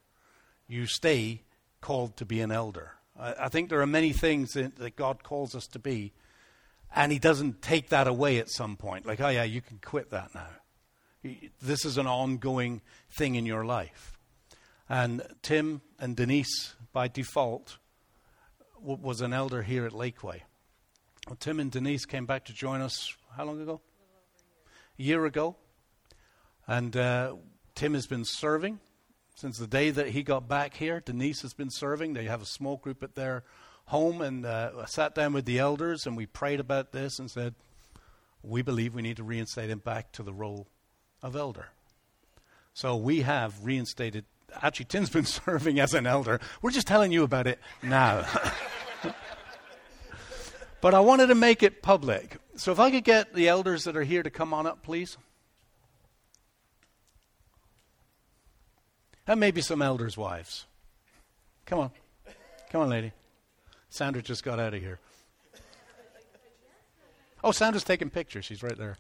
[0.68, 1.40] you stay
[1.80, 2.97] called to be an elder.
[3.18, 6.12] I, I think there are many things that, that God calls us to be,
[6.94, 9.07] and He doesn't take that away at some point.
[9.07, 10.49] Like, oh, yeah, you can quit that now.
[11.62, 14.18] This is an ongoing thing in your life.
[14.88, 17.78] And Tim and Denise, by default,
[18.78, 20.42] w- was an elder here at Lakeway.
[21.26, 23.80] Well, Tim and Denise came back to join us how long ago?
[24.98, 25.56] A year ago.
[26.66, 27.34] And uh,
[27.74, 28.80] Tim has been serving
[29.34, 31.00] since the day that he got back here.
[31.04, 32.14] Denise has been serving.
[32.14, 33.44] They have a small group at their
[33.86, 37.30] home, and uh, I sat down with the elders and we prayed about this and
[37.30, 37.54] said,
[38.42, 40.68] we believe we need to reinstate him back to the role
[41.22, 41.66] of elder.
[42.74, 44.24] So we have reinstated.
[44.62, 46.40] Actually, Tim's been serving as an elder.
[46.62, 48.26] We're just telling you about it now.
[50.80, 52.36] but I wanted to make it public.
[52.56, 55.16] So if I could get the elders that are here to come on up, please.
[59.26, 60.66] And maybe some elders' wives.
[61.64, 61.90] Come on.
[62.70, 63.12] Come on, lady.
[63.88, 65.00] Sandra just got out of here.
[67.42, 68.44] Oh, Sandra's taking pictures.
[68.44, 68.96] She's right there.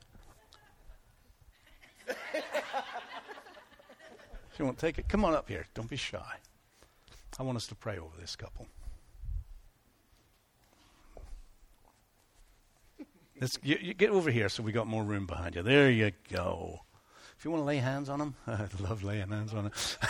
[4.56, 5.08] She won't take it.
[5.08, 5.66] Come on up here.
[5.74, 6.36] Don't be shy.
[7.38, 8.66] I want us to pray over this couple.
[13.38, 15.62] Let's, you, you get over here so we got more room behind you.
[15.62, 16.80] There you go.
[17.38, 19.72] If you want to lay hands on them, I'd love laying hands on them.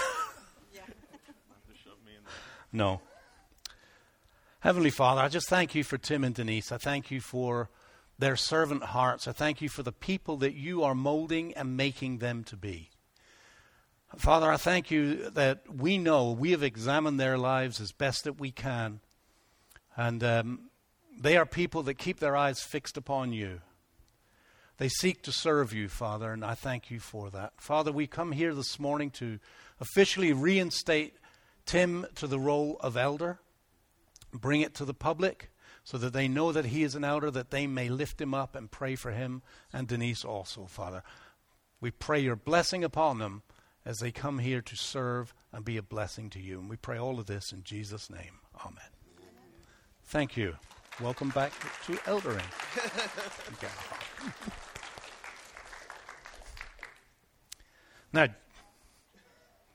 [2.73, 3.01] no.
[4.61, 6.71] Heavenly Father, I just thank you for Tim and Denise.
[6.71, 7.69] I thank you for
[8.17, 9.27] their servant hearts.
[9.27, 12.91] I thank you for the people that you are molding and making them to be.
[14.19, 18.41] Father, I thank you that we know we have examined their lives as best that
[18.41, 19.01] we can.
[19.95, 20.71] And um,
[21.19, 23.61] they are people that keep their eyes fixed upon you.
[24.79, 27.53] They seek to serve you, Father, and I thank you for that.
[27.59, 29.39] Father, we come here this morning to
[29.81, 31.15] officially reinstate
[31.65, 33.39] Tim to the role of elder,
[34.33, 35.51] bring it to the public
[35.85, 38.55] so that they know that he is an elder, that they may lift him up
[38.55, 39.43] and pray for him
[39.73, 41.03] and Denise also, Father.
[41.81, 43.43] We pray your blessing upon them
[43.87, 46.59] as they come here to serve and be a blessing to you.
[46.59, 48.41] And we pray all of this in Jesus' name.
[48.61, 48.91] Amen.
[50.07, 50.57] Thank you.
[51.01, 51.53] Welcome back
[51.87, 52.43] to Eldering.
[58.13, 58.27] now,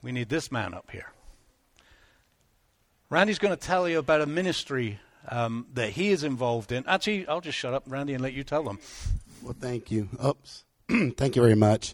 [0.02, 1.08] we need this man up here.
[3.10, 5.00] Randy's going to tell you about a ministry
[5.30, 6.84] um, that he is involved in.
[6.86, 8.80] Actually, I'll just shut up, Randy, and let you tell them.
[9.42, 10.10] Well, thank you.
[10.24, 10.66] Oops.
[10.90, 11.94] thank you very much.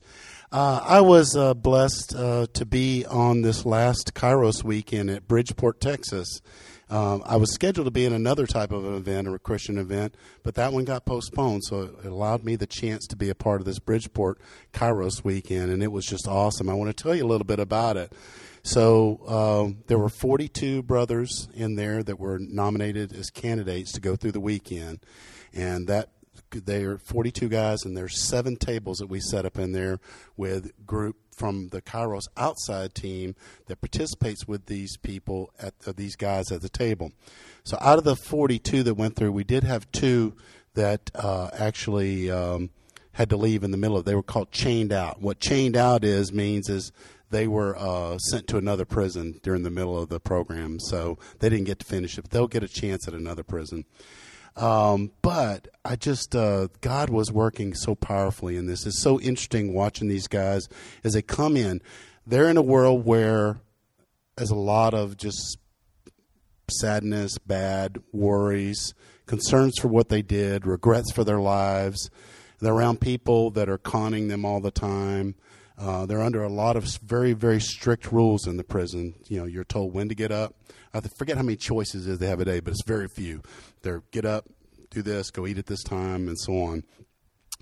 [0.50, 5.82] Uh, I was uh, blessed uh, to be on this last Kairos weekend at Bridgeport,
[5.82, 6.42] Texas.
[6.90, 10.16] Um, I was scheduled to be in another type of an event, a Christian event,
[10.44, 11.66] but that one got postponed.
[11.66, 14.40] So it allowed me the chance to be a part of this Bridgeport
[14.72, 16.70] Kairos weekend, and it was just awesome.
[16.70, 18.14] I want to tell you a little bit about it.
[18.64, 24.16] So um, there were 42 brothers in there that were nominated as candidates to go
[24.16, 25.00] through the weekend,
[25.54, 26.10] and that
[26.52, 30.00] they are 42 guys, and there's seven tables that we set up in there
[30.36, 33.36] with group from the Kairos outside team
[33.68, 37.12] that participates with these people at uh, these guys at the table.
[37.64, 40.34] So out of the 42 that went through, we did have two
[40.74, 42.72] that uh, actually um,
[43.14, 44.06] had to leave in the middle of.
[44.06, 45.22] They were called chained out.
[45.22, 46.92] What chained out is means is
[47.30, 51.50] they were uh, sent to another prison during the middle of the program, so they
[51.50, 52.24] didn't get to finish it.
[52.24, 53.86] But they'll get a chance at another prison.
[54.58, 58.86] Um, but I just uh, God was working so powerfully in this.
[58.86, 60.68] It's so interesting watching these guys
[61.04, 61.82] as they come in.
[62.26, 63.60] They're in a world where
[64.36, 65.58] there's a lot of just
[66.70, 68.94] sadness, bad worries,
[69.28, 72.10] concerns for what they did, regrets for their lives.
[72.60, 75.36] They're around people that are conning them all the time.
[75.78, 79.14] Uh, they're under a lot of very, very strict rules in the prison.
[79.28, 80.56] You know, you're told when to get up.
[80.94, 83.44] I forget how many choices they have a day, but it's very few.
[83.82, 84.46] They're get up,
[84.90, 86.84] do this, go eat at this time, and so on.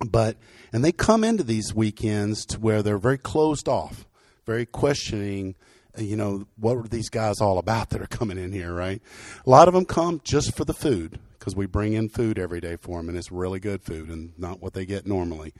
[0.05, 0.37] But
[0.73, 4.05] and they come into these weekends to where they're very closed off,
[4.45, 5.55] very questioning.
[5.97, 9.01] Uh, you know, what are these guys all about that are coming in here, right?
[9.45, 12.59] A lot of them come just for the food because we bring in food every
[12.59, 15.53] day for them, and it's really good food and not what they get normally.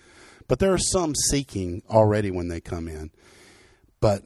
[0.47, 3.11] But there are some seeking already when they come in.
[3.99, 4.23] But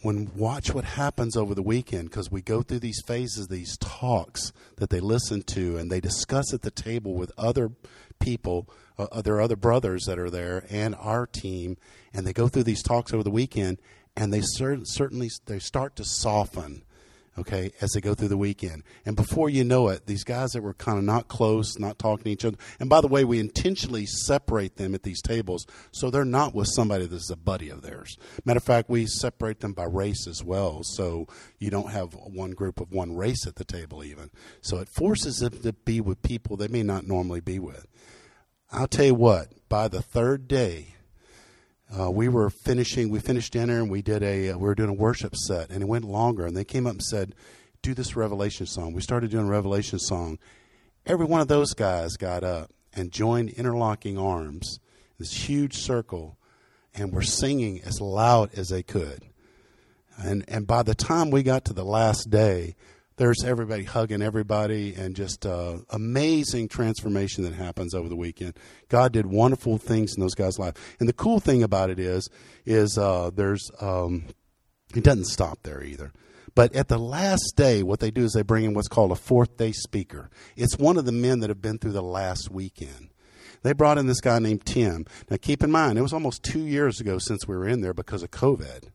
[0.00, 4.52] when watch what happens over the weekend because we go through these phases these talks
[4.76, 7.70] that they listen to and they discuss at the table with other
[8.18, 8.68] people
[8.98, 11.76] uh, uh there are other brothers that are there and our team
[12.14, 13.78] and they go through these talks over the weekend
[14.16, 16.82] and they cer- certainly they start to soften
[17.38, 18.82] okay, as they go through the weekend.
[19.06, 22.24] And before you know it, these guys that were kind of not close, not talking
[22.24, 26.10] to each other, and by the way, we intentionally separate them at these tables so
[26.10, 28.16] they're not with somebody that's a buddy of theirs.
[28.44, 31.26] Matter of fact, we separate them by race as well, so
[31.58, 34.30] you don't have one group of one race at the table even.
[34.60, 37.86] So it forces them to be with people they may not normally be with.
[38.70, 40.94] I'll tell you what, by the third day,
[41.98, 44.90] uh, we were finishing, we finished dinner and we did a, uh, we were doing
[44.90, 47.34] a worship set and it went longer and they came up and said,
[47.82, 48.92] do this Revelation song.
[48.92, 50.38] We started doing Revelation song.
[51.04, 54.78] Every one of those guys got up and joined Interlocking Arms,
[55.18, 56.38] this huge circle,
[56.94, 59.24] and were singing as loud as they could.
[60.16, 62.76] And, and by the time we got to the last day,
[63.16, 68.58] there's everybody hugging everybody and just uh, amazing transformation that happens over the weekend.
[68.88, 70.80] God did wonderful things in those guys' lives.
[70.98, 72.28] And the cool thing about it is,
[72.64, 74.26] is uh, there's um,
[74.94, 76.12] it doesn't stop there either.
[76.54, 79.16] But at the last day, what they do is they bring in what's called a
[79.16, 80.30] fourth day speaker.
[80.56, 83.08] It's one of the men that have been through the last weekend.
[83.62, 85.06] They brought in this guy named Tim.
[85.30, 87.94] Now, keep in mind, it was almost two years ago since we were in there
[87.94, 88.90] because of COVID.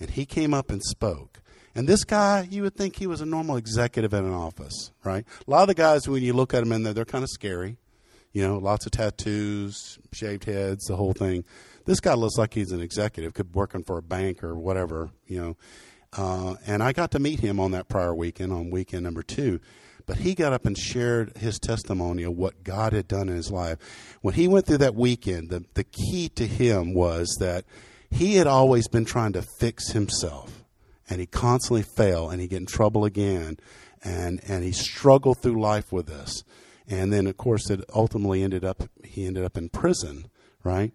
[0.00, 1.40] And he came up and spoke.
[1.78, 5.24] And this guy, you would think he was a normal executive in an office, right?
[5.46, 7.30] A lot of the guys, when you look at them in there, they're kind of
[7.30, 7.76] scary.
[8.32, 11.44] You know, lots of tattoos, shaved heads, the whole thing.
[11.84, 15.10] This guy looks like he's an executive, could be working for a bank or whatever,
[15.28, 15.56] you know.
[16.12, 19.60] Uh, and I got to meet him on that prior weekend, on weekend number two.
[20.04, 23.52] But he got up and shared his testimony of what God had done in his
[23.52, 23.78] life.
[24.20, 27.66] When he went through that weekend, the, the key to him was that
[28.10, 30.57] he had always been trying to fix himself
[31.08, 33.58] and he constantly fail and he get in trouble again
[34.02, 36.44] and and he struggled through life with this.
[36.86, 40.28] And then of course it ultimately ended up he ended up in prison
[40.64, 40.92] right?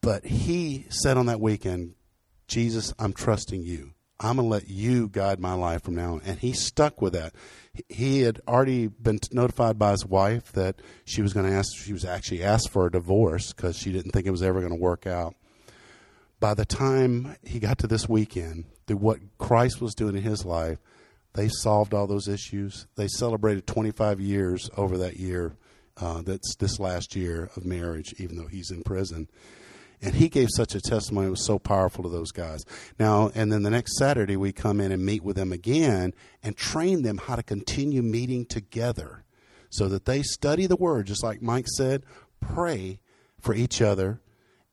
[0.00, 1.94] But he said on that weekend
[2.46, 3.92] jesus i'm trusting you.
[4.20, 6.22] I'm going to let you guide my life from now on.
[6.24, 7.34] And he stuck with that.
[7.88, 11.92] He had already been notified by his wife that she was going to ask she
[11.92, 14.78] was actually asked for a divorce because she didn't think it was ever going to
[14.78, 15.36] work out.
[16.40, 20.44] By the time he got to this weekend, through what Christ was doing in his
[20.44, 20.78] life,
[21.34, 22.86] they solved all those issues.
[22.96, 25.54] They celebrated 25 years over that year,
[25.96, 29.28] uh, that's this last year of marriage, even though he's in prison.
[30.00, 32.64] And he gave such a testimony, it was so powerful to those guys.
[33.00, 36.56] Now, and then the next Saturday, we come in and meet with them again and
[36.56, 39.24] train them how to continue meeting together
[39.70, 42.04] so that they study the word, just like Mike said,
[42.40, 43.00] pray
[43.40, 44.20] for each other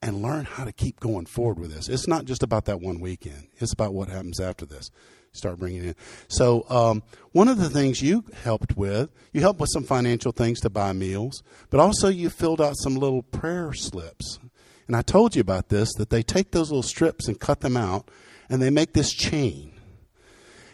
[0.06, 1.88] and learn how to keep going forward with this.
[1.88, 3.48] It's not just about that one weekend.
[3.56, 4.90] It's about what happens after this.
[5.32, 5.96] Start bringing in.
[6.28, 7.02] So um,
[7.32, 10.92] one of the things you helped with, you helped with some financial things to buy
[10.92, 14.38] meals, but also you filled out some little prayer slips.
[14.86, 17.76] And I told you about this that they take those little strips and cut them
[17.76, 18.08] out,
[18.48, 19.72] and they make this chain.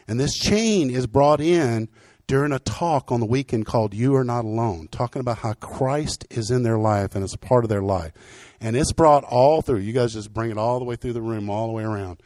[0.06, 1.88] And this chain is brought in
[2.32, 6.26] during a talk on the weekend called You Are Not Alone, talking about how Christ
[6.30, 8.14] is in their life and is a part of their life.
[8.58, 9.80] And it's brought all through.
[9.80, 12.22] You guys just bring it all the way through the room, all the way around.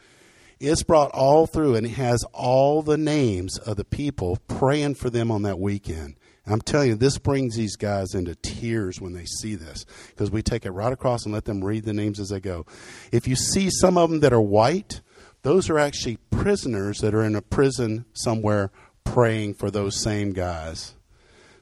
[0.61, 5.09] It's brought all through, and it has all the names of the people praying for
[5.09, 6.15] them on that weekend.
[6.45, 10.31] And I'm telling you, this brings these guys into tears when they see this because
[10.31, 12.65] we take it right across and let them read the names as they go.
[13.11, 15.01] If you see some of them that are white,
[15.41, 18.71] those are actually prisoners that are in a prison somewhere
[19.13, 20.93] praying for those same guys.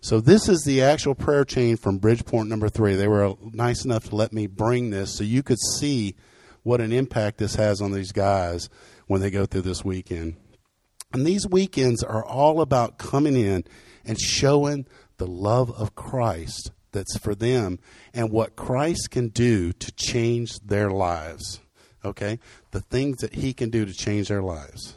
[0.02, 2.96] So this is the actual prayer chain from Bridgeport number three.
[2.96, 6.16] They were nice enough to let me bring this so you could see
[6.64, 8.70] what an impact this has on these guys
[9.08, 10.36] when they go through this weekend.
[11.14, 13.64] And these weekends are all about coming in
[14.04, 14.86] and showing
[15.18, 17.80] the love of Christ that's for them
[18.14, 21.62] and what Christ can do to change their lives.
[22.04, 22.40] Okay?
[22.72, 24.96] The things that he can do to change their lives.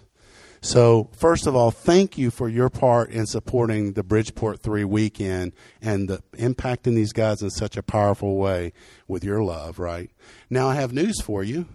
[0.61, 5.53] So, first of all, thank you for your part in supporting the Bridgeport 3 weekend
[5.81, 8.73] and the, impacting these guys in such a powerful way
[9.07, 10.11] with your love, right?
[10.51, 11.67] Now, I have news for you.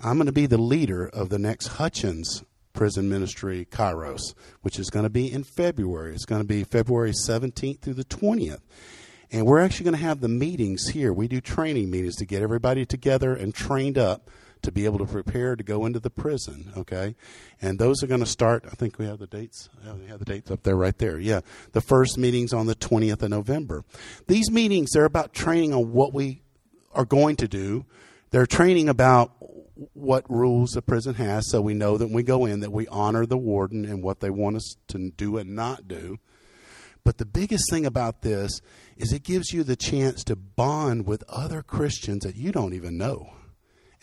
[0.00, 4.90] I'm going to be the leader of the next Hutchins prison ministry, Kairos, which is
[4.90, 6.12] going to be in February.
[6.12, 8.60] It's going to be February 17th through the 20th.
[9.30, 11.12] And we're actually going to have the meetings here.
[11.12, 14.28] We do training meetings to get everybody together and trained up
[14.64, 16.72] to be able to prepare to go into the prison.
[16.76, 17.14] Okay,
[17.62, 18.64] and those are going to start.
[18.66, 19.68] I think we have the dates.
[20.00, 21.18] We have the dates up there, right there.
[21.18, 21.40] Yeah,
[21.72, 23.84] the first meetings on the twentieth of November.
[24.26, 26.42] These meetings they're about training on what we
[26.92, 27.86] are going to do.
[28.30, 29.32] They're training about
[29.92, 32.86] what rules the prison has, so we know that when we go in that we
[32.88, 36.18] honor the warden and what they want us to do and not do.
[37.04, 38.60] But the biggest thing about this
[38.96, 42.96] is it gives you the chance to bond with other Christians that you don't even
[42.96, 43.34] know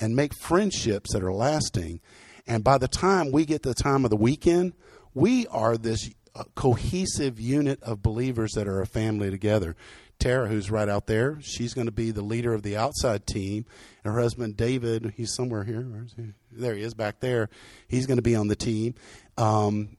[0.01, 2.01] and make friendships that are lasting.
[2.47, 4.73] And by the time we get to the time of the weekend,
[5.13, 9.75] we are this uh, cohesive unit of believers that are a family together.
[10.17, 13.65] Tara, who's right out there, she's going to be the leader of the outside team.
[14.03, 16.05] And her husband, David, he's somewhere here.
[16.15, 16.33] He?
[16.51, 17.49] There he is back there.
[17.87, 18.95] He's going to be on the team.
[19.37, 19.97] Um,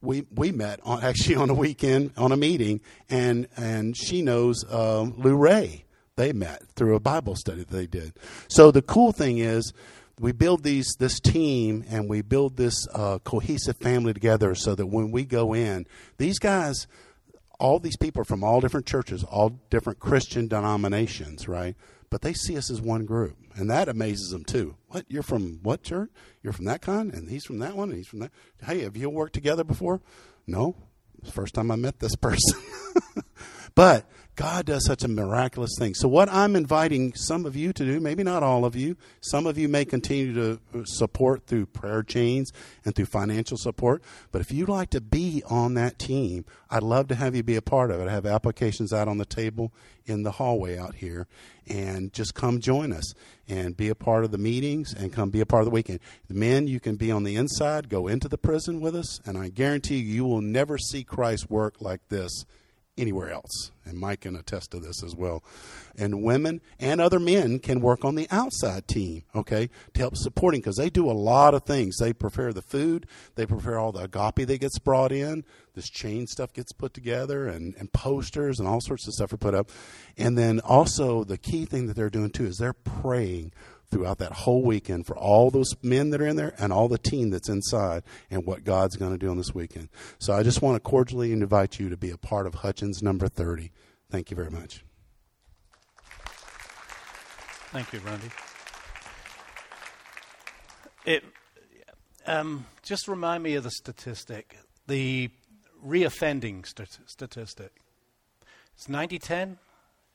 [0.00, 4.64] we we met on actually on a weekend on a meeting, and and she knows
[4.70, 5.83] um, Lou Ray
[6.16, 8.14] they met through a Bible study that they did.
[8.48, 9.72] So the cool thing is,
[10.20, 14.86] we build these this team and we build this uh, cohesive family together, so that
[14.86, 15.86] when we go in,
[16.18, 16.86] these guys,
[17.58, 21.74] all these people are from all different churches, all different Christian denominations, right?
[22.10, 24.76] But they see us as one group, and that amazes them too.
[24.88, 25.58] What you're from?
[25.62, 26.10] What church?
[26.42, 28.30] You're from that kind, and he's from that one, and he's from that.
[28.64, 30.00] Hey, have you worked together before?
[30.46, 30.76] No,
[31.32, 32.60] first time I met this person.
[33.74, 34.06] but
[34.36, 35.94] God does such a miraculous thing.
[35.94, 39.46] So, what I'm inviting some of you to do, maybe not all of you, some
[39.46, 42.50] of you may continue to support through prayer chains
[42.84, 44.02] and through financial support.
[44.32, 47.54] But if you'd like to be on that team, I'd love to have you be
[47.54, 48.08] a part of it.
[48.08, 49.72] I have applications out on the table
[50.04, 51.28] in the hallway out here.
[51.68, 53.14] And just come join us
[53.48, 56.00] and be a part of the meetings and come be a part of the weekend.
[56.26, 59.38] The men, you can be on the inside, go into the prison with us, and
[59.38, 62.44] I guarantee you, you will never see Christ work like this
[62.96, 63.70] anywhere else.
[63.84, 65.42] And Mike can attest to this as well.
[65.96, 70.60] And women and other men can work on the outside team, okay, to help supporting
[70.60, 71.98] because they do a lot of things.
[71.98, 76.26] They prepare the food, they prepare all the agape that gets brought in, this chain
[76.26, 79.70] stuff gets put together, and, and posters and all sorts of stuff are put up.
[80.16, 83.52] And then also, the key thing that they're doing too is they're praying
[83.94, 86.98] throughout that whole weekend for all those men that are in there and all the
[86.98, 89.88] team that's inside and what God's going to do on this weekend.
[90.18, 93.28] So I just want to cordially invite you to be a part of Hutchins number
[93.28, 93.70] 30.
[94.10, 94.84] Thank you very much.
[97.70, 98.30] Thank you, Randy.
[101.04, 101.22] It
[102.26, 105.30] um, just remind me of the statistic, the
[105.86, 107.70] reoffending st- statistic.
[108.74, 109.58] It's 90 10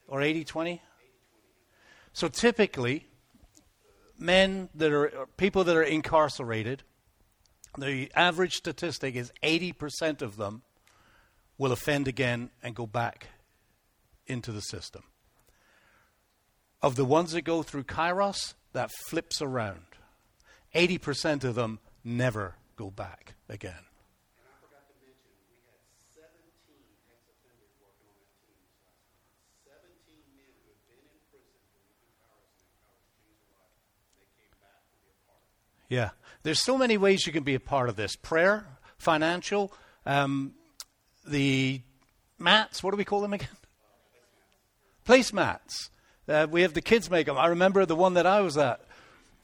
[0.06, 0.82] or 80 20?
[2.12, 3.06] So typically,
[4.20, 6.82] men that are people that are incarcerated,
[7.78, 10.62] the average statistic is 80% of them
[11.58, 13.28] will offend again and go back
[14.26, 15.02] into the system.
[16.82, 19.82] Of the ones that go through Kairos, that flips around.
[20.74, 23.89] 80% of them never go back again.
[35.90, 36.10] Yeah.
[36.44, 38.66] There's so many ways you can be a part of this prayer,
[38.96, 39.72] financial,
[40.06, 40.54] um,
[41.26, 41.82] the
[42.38, 43.48] mats, what do we call them again?
[45.06, 45.90] Placemats.
[46.26, 47.36] Uh, we have the kids make them.
[47.36, 48.80] I remember the one that I was at.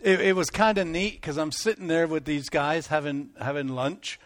[0.01, 3.69] It, it was kind of neat because I'm sitting there with these guys having having
[3.69, 4.21] lunch,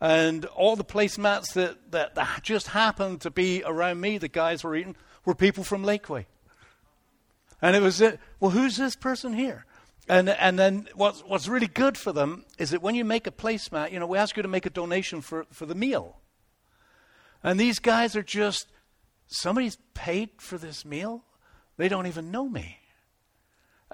[0.00, 4.64] And all the placemats that, that, that just happened to be around me, the guys
[4.64, 4.96] were eating,
[5.26, 6.24] were people from Lakeway.
[7.60, 8.02] And it was,
[8.40, 9.66] well, who's this person here?
[10.10, 13.30] And, and then what's, what's really good for them is that when you make a
[13.30, 16.18] placemat, you know, we ask you to make a donation for, for the meal.
[17.44, 18.66] And these guys are just,
[19.28, 21.22] somebody's paid for this meal?
[21.76, 22.79] They don't even know me.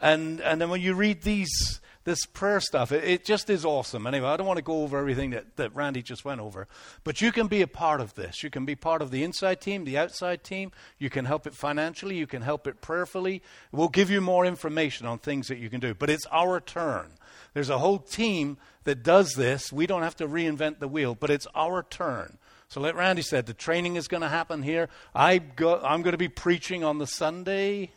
[0.01, 2.93] And, and then when you read these, this prayer stuff.
[2.93, 4.07] It, it, just is awesome.
[4.07, 6.69] Anyway, I don't want to go over everything that, that Randy just went over,
[7.05, 8.43] but you can be a part of this.
[8.43, 10.71] You can be part of the inside team, the outside team.
[10.99, 12.17] You can help it financially.
[12.17, 13.43] You can help it prayerfully.
[13.73, 17.11] We'll give you more information on things that you can do, but it's our turn.
[17.55, 19.73] There's a whole team that does this.
[19.73, 22.39] We don't have to reinvent the wheel, but it's our turn.
[22.69, 24.89] So, like Randy said, the training is going to happen here.
[25.15, 27.91] I go, I'm going to be preaching on the Sunday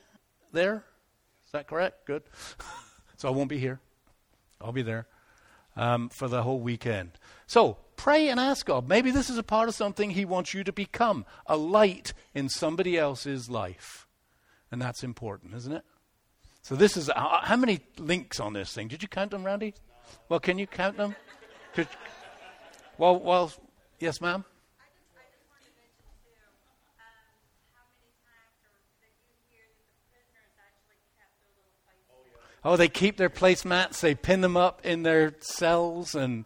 [0.52, 0.84] there.
[1.50, 2.06] Is that correct?
[2.06, 2.22] Good.
[3.18, 3.80] so I won't be here.
[4.62, 5.08] I'll be there
[5.76, 7.14] um, for the whole weekend.
[7.48, 8.88] So pray and ask God.
[8.88, 12.50] Maybe this is a part of something He wants you to become a light in
[12.50, 14.06] somebody else's life.
[14.72, 15.84] And that's important, isn't it?
[16.62, 18.88] So this is uh, how many links on this thing?
[18.88, 19.74] Did you count them, Randy?
[20.30, 21.16] Well, can you count them?
[21.74, 21.88] Could,
[23.00, 23.52] well, well,
[24.00, 24.46] yes, ma'am.
[32.64, 36.46] Oh, they keep their placemats, they pin them up in their cells, and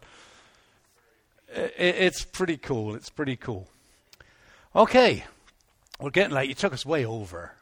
[1.48, 2.94] it's pretty cool.
[2.94, 3.68] It's pretty cool.
[4.76, 5.24] Okay,
[6.00, 6.48] we're getting late.
[6.48, 7.52] You took us way over.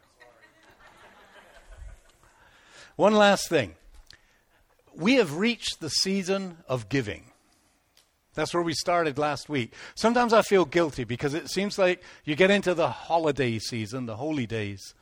[2.97, 3.75] One last thing.
[4.95, 7.25] We have reached the season of giving.
[8.35, 9.75] That's where we started last week.
[9.95, 14.17] Sometimes I feel guilty because it seems like you get into the holiday season, the
[14.17, 14.95] holy days,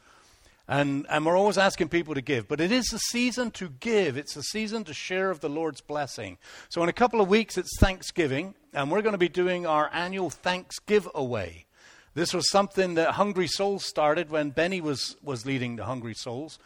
[0.70, 2.46] and, and we're always asking people to give.
[2.46, 5.80] But it is a season to give, it's a season to share of the Lord's
[5.80, 6.38] blessing.
[6.68, 9.90] So, in a couple of weeks, it's Thanksgiving, and we're going to be doing our
[9.92, 11.66] annual Thanks Giveaway.
[12.14, 16.60] This was something that Hungry Souls started when Benny was, was leading the Hungry Souls.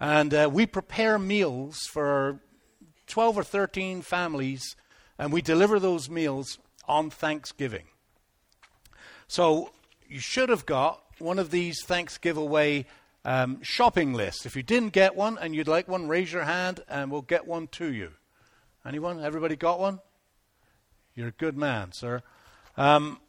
[0.00, 2.40] And uh, we prepare meals for
[3.08, 4.74] 12 or 13 families,
[5.18, 6.58] and we deliver those meals
[6.88, 7.88] on Thanksgiving.
[9.28, 9.72] So,
[10.08, 12.86] you should have got one of these Thanks Giveaway
[13.24, 14.46] um, shopping list.
[14.46, 17.46] If you didn't get one and you'd like one, raise your hand and we'll get
[17.46, 18.12] one to you.
[18.86, 19.22] Anyone?
[19.22, 20.00] Everybody got one?
[21.14, 22.22] You're a good man, sir.
[22.76, 23.20] Um,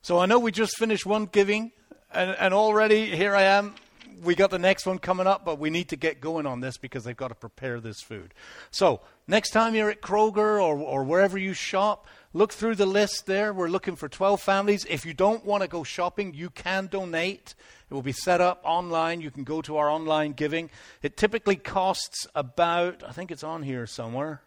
[0.00, 1.72] so I know we just finished one giving,
[2.12, 3.74] and, and already here I am.
[4.22, 6.76] We got the next one coming up, but we need to get going on this
[6.78, 8.32] because they've got to prepare this food.
[8.70, 13.26] So next time you're at Kroger or, or wherever you shop, look through the list
[13.26, 13.52] there.
[13.52, 14.86] We're looking for 12 families.
[14.88, 17.54] If you don't want to go shopping, you can donate.
[17.90, 19.20] It will be set up online.
[19.20, 20.70] You can go to our online giving.
[21.02, 24.42] It typically costs about, I think it's on here somewhere,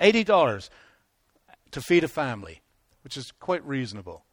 [0.00, 0.68] $80
[1.70, 2.62] to feed a family,
[3.04, 4.24] which is quite reasonable.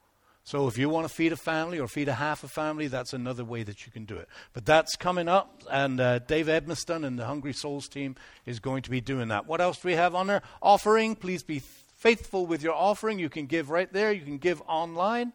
[0.46, 3.14] So if you want to feed a family or feed a half a family, that's
[3.14, 4.28] another way that you can do it.
[4.52, 8.16] But that's coming up, and uh, Dave Edmiston and the Hungry Souls team
[8.46, 9.46] is going to be doing that.
[9.46, 10.41] What else do we have on there?
[10.62, 11.16] Offering.
[11.16, 13.20] Please be faithful with your offering.
[13.20, 14.12] You can give right there.
[14.12, 15.32] You can give online.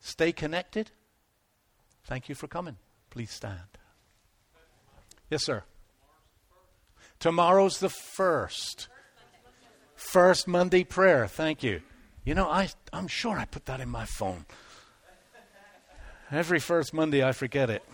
[0.00, 0.92] Stay connected.
[2.08, 2.76] Thank you for coming.
[3.10, 3.68] Please stand.
[5.28, 5.62] Yes, sir.
[7.20, 8.88] Tomorrow's the first.
[9.94, 11.26] First Monday prayer.
[11.26, 11.82] Thank you.
[12.24, 14.46] You know, I, I'm sure I put that in my phone.
[16.30, 17.84] Every first Monday, I forget it.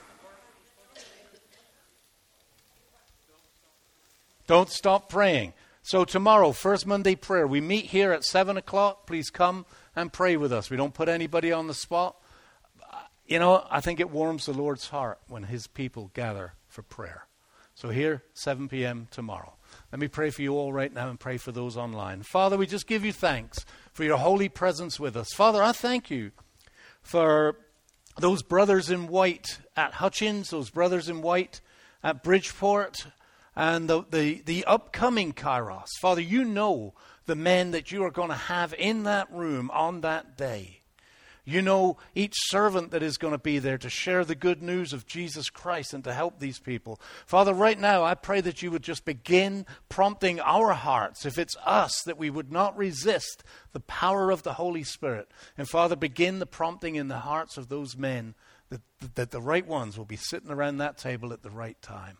[4.47, 5.55] Don't stop praying.
[5.83, 9.09] So, tomorrow, first Monday prayer, we meet here at 7 o'clock.
[9.09, 10.71] Please come and pray with us.
[10.71, 12.17] We don't put anybody on the spot.
[13.27, 17.27] You know, I think it warms the Lord's heart when his people gather for prayer.
[17.75, 19.09] So here, 7 p.m.
[19.11, 19.55] tomorrow.
[19.91, 22.23] Let me pray for you all right now and pray for those online.
[22.23, 25.33] Father, we just give you thanks for your holy presence with us.
[25.33, 26.33] Father, I thank you
[27.03, 27.57] for
[28.19, 31.61] those brothers in white at Hutchins, those brothers in white
[32.03, 33.07] at Bridgeport,
[33.57, 35.89] and the, the, the upcoming Kairos.
[36.01, 36.95] Father, you know
[37.27, 40.81] the men that you are going to have in that room on that day.
[41.47, 44.95] You know each servant that is going to be there to share the good news
[44.95, 46.99] of Jesus Christ and to help these people.
[47.27, 51.57] Father, right now, I pray that you would just begin prompting our hearts, if it's
[51.67, 55.29] us, that we would not resist the power of the Holy Spirit.
[55.59, 58.35] And Father, begin the prompting in the hearts of those men
[58.71, 58.81] that,
[59.15, 62.17] that the right ones will be sitting around that table at the right time.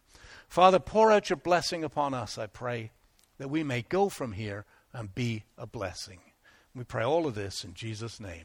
[0.49, 2.91] Father, pour out your blessing upon us, I pray,
[3.39, 6.21] that we may go from here and be a blessing.
[6.75, 8.45] We pray all of this in Jesus' name.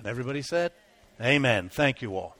[0.00, 0.72] And everybody said,
[1.20, 1.68] Amen.
[1.68, 2.39] Thank you all.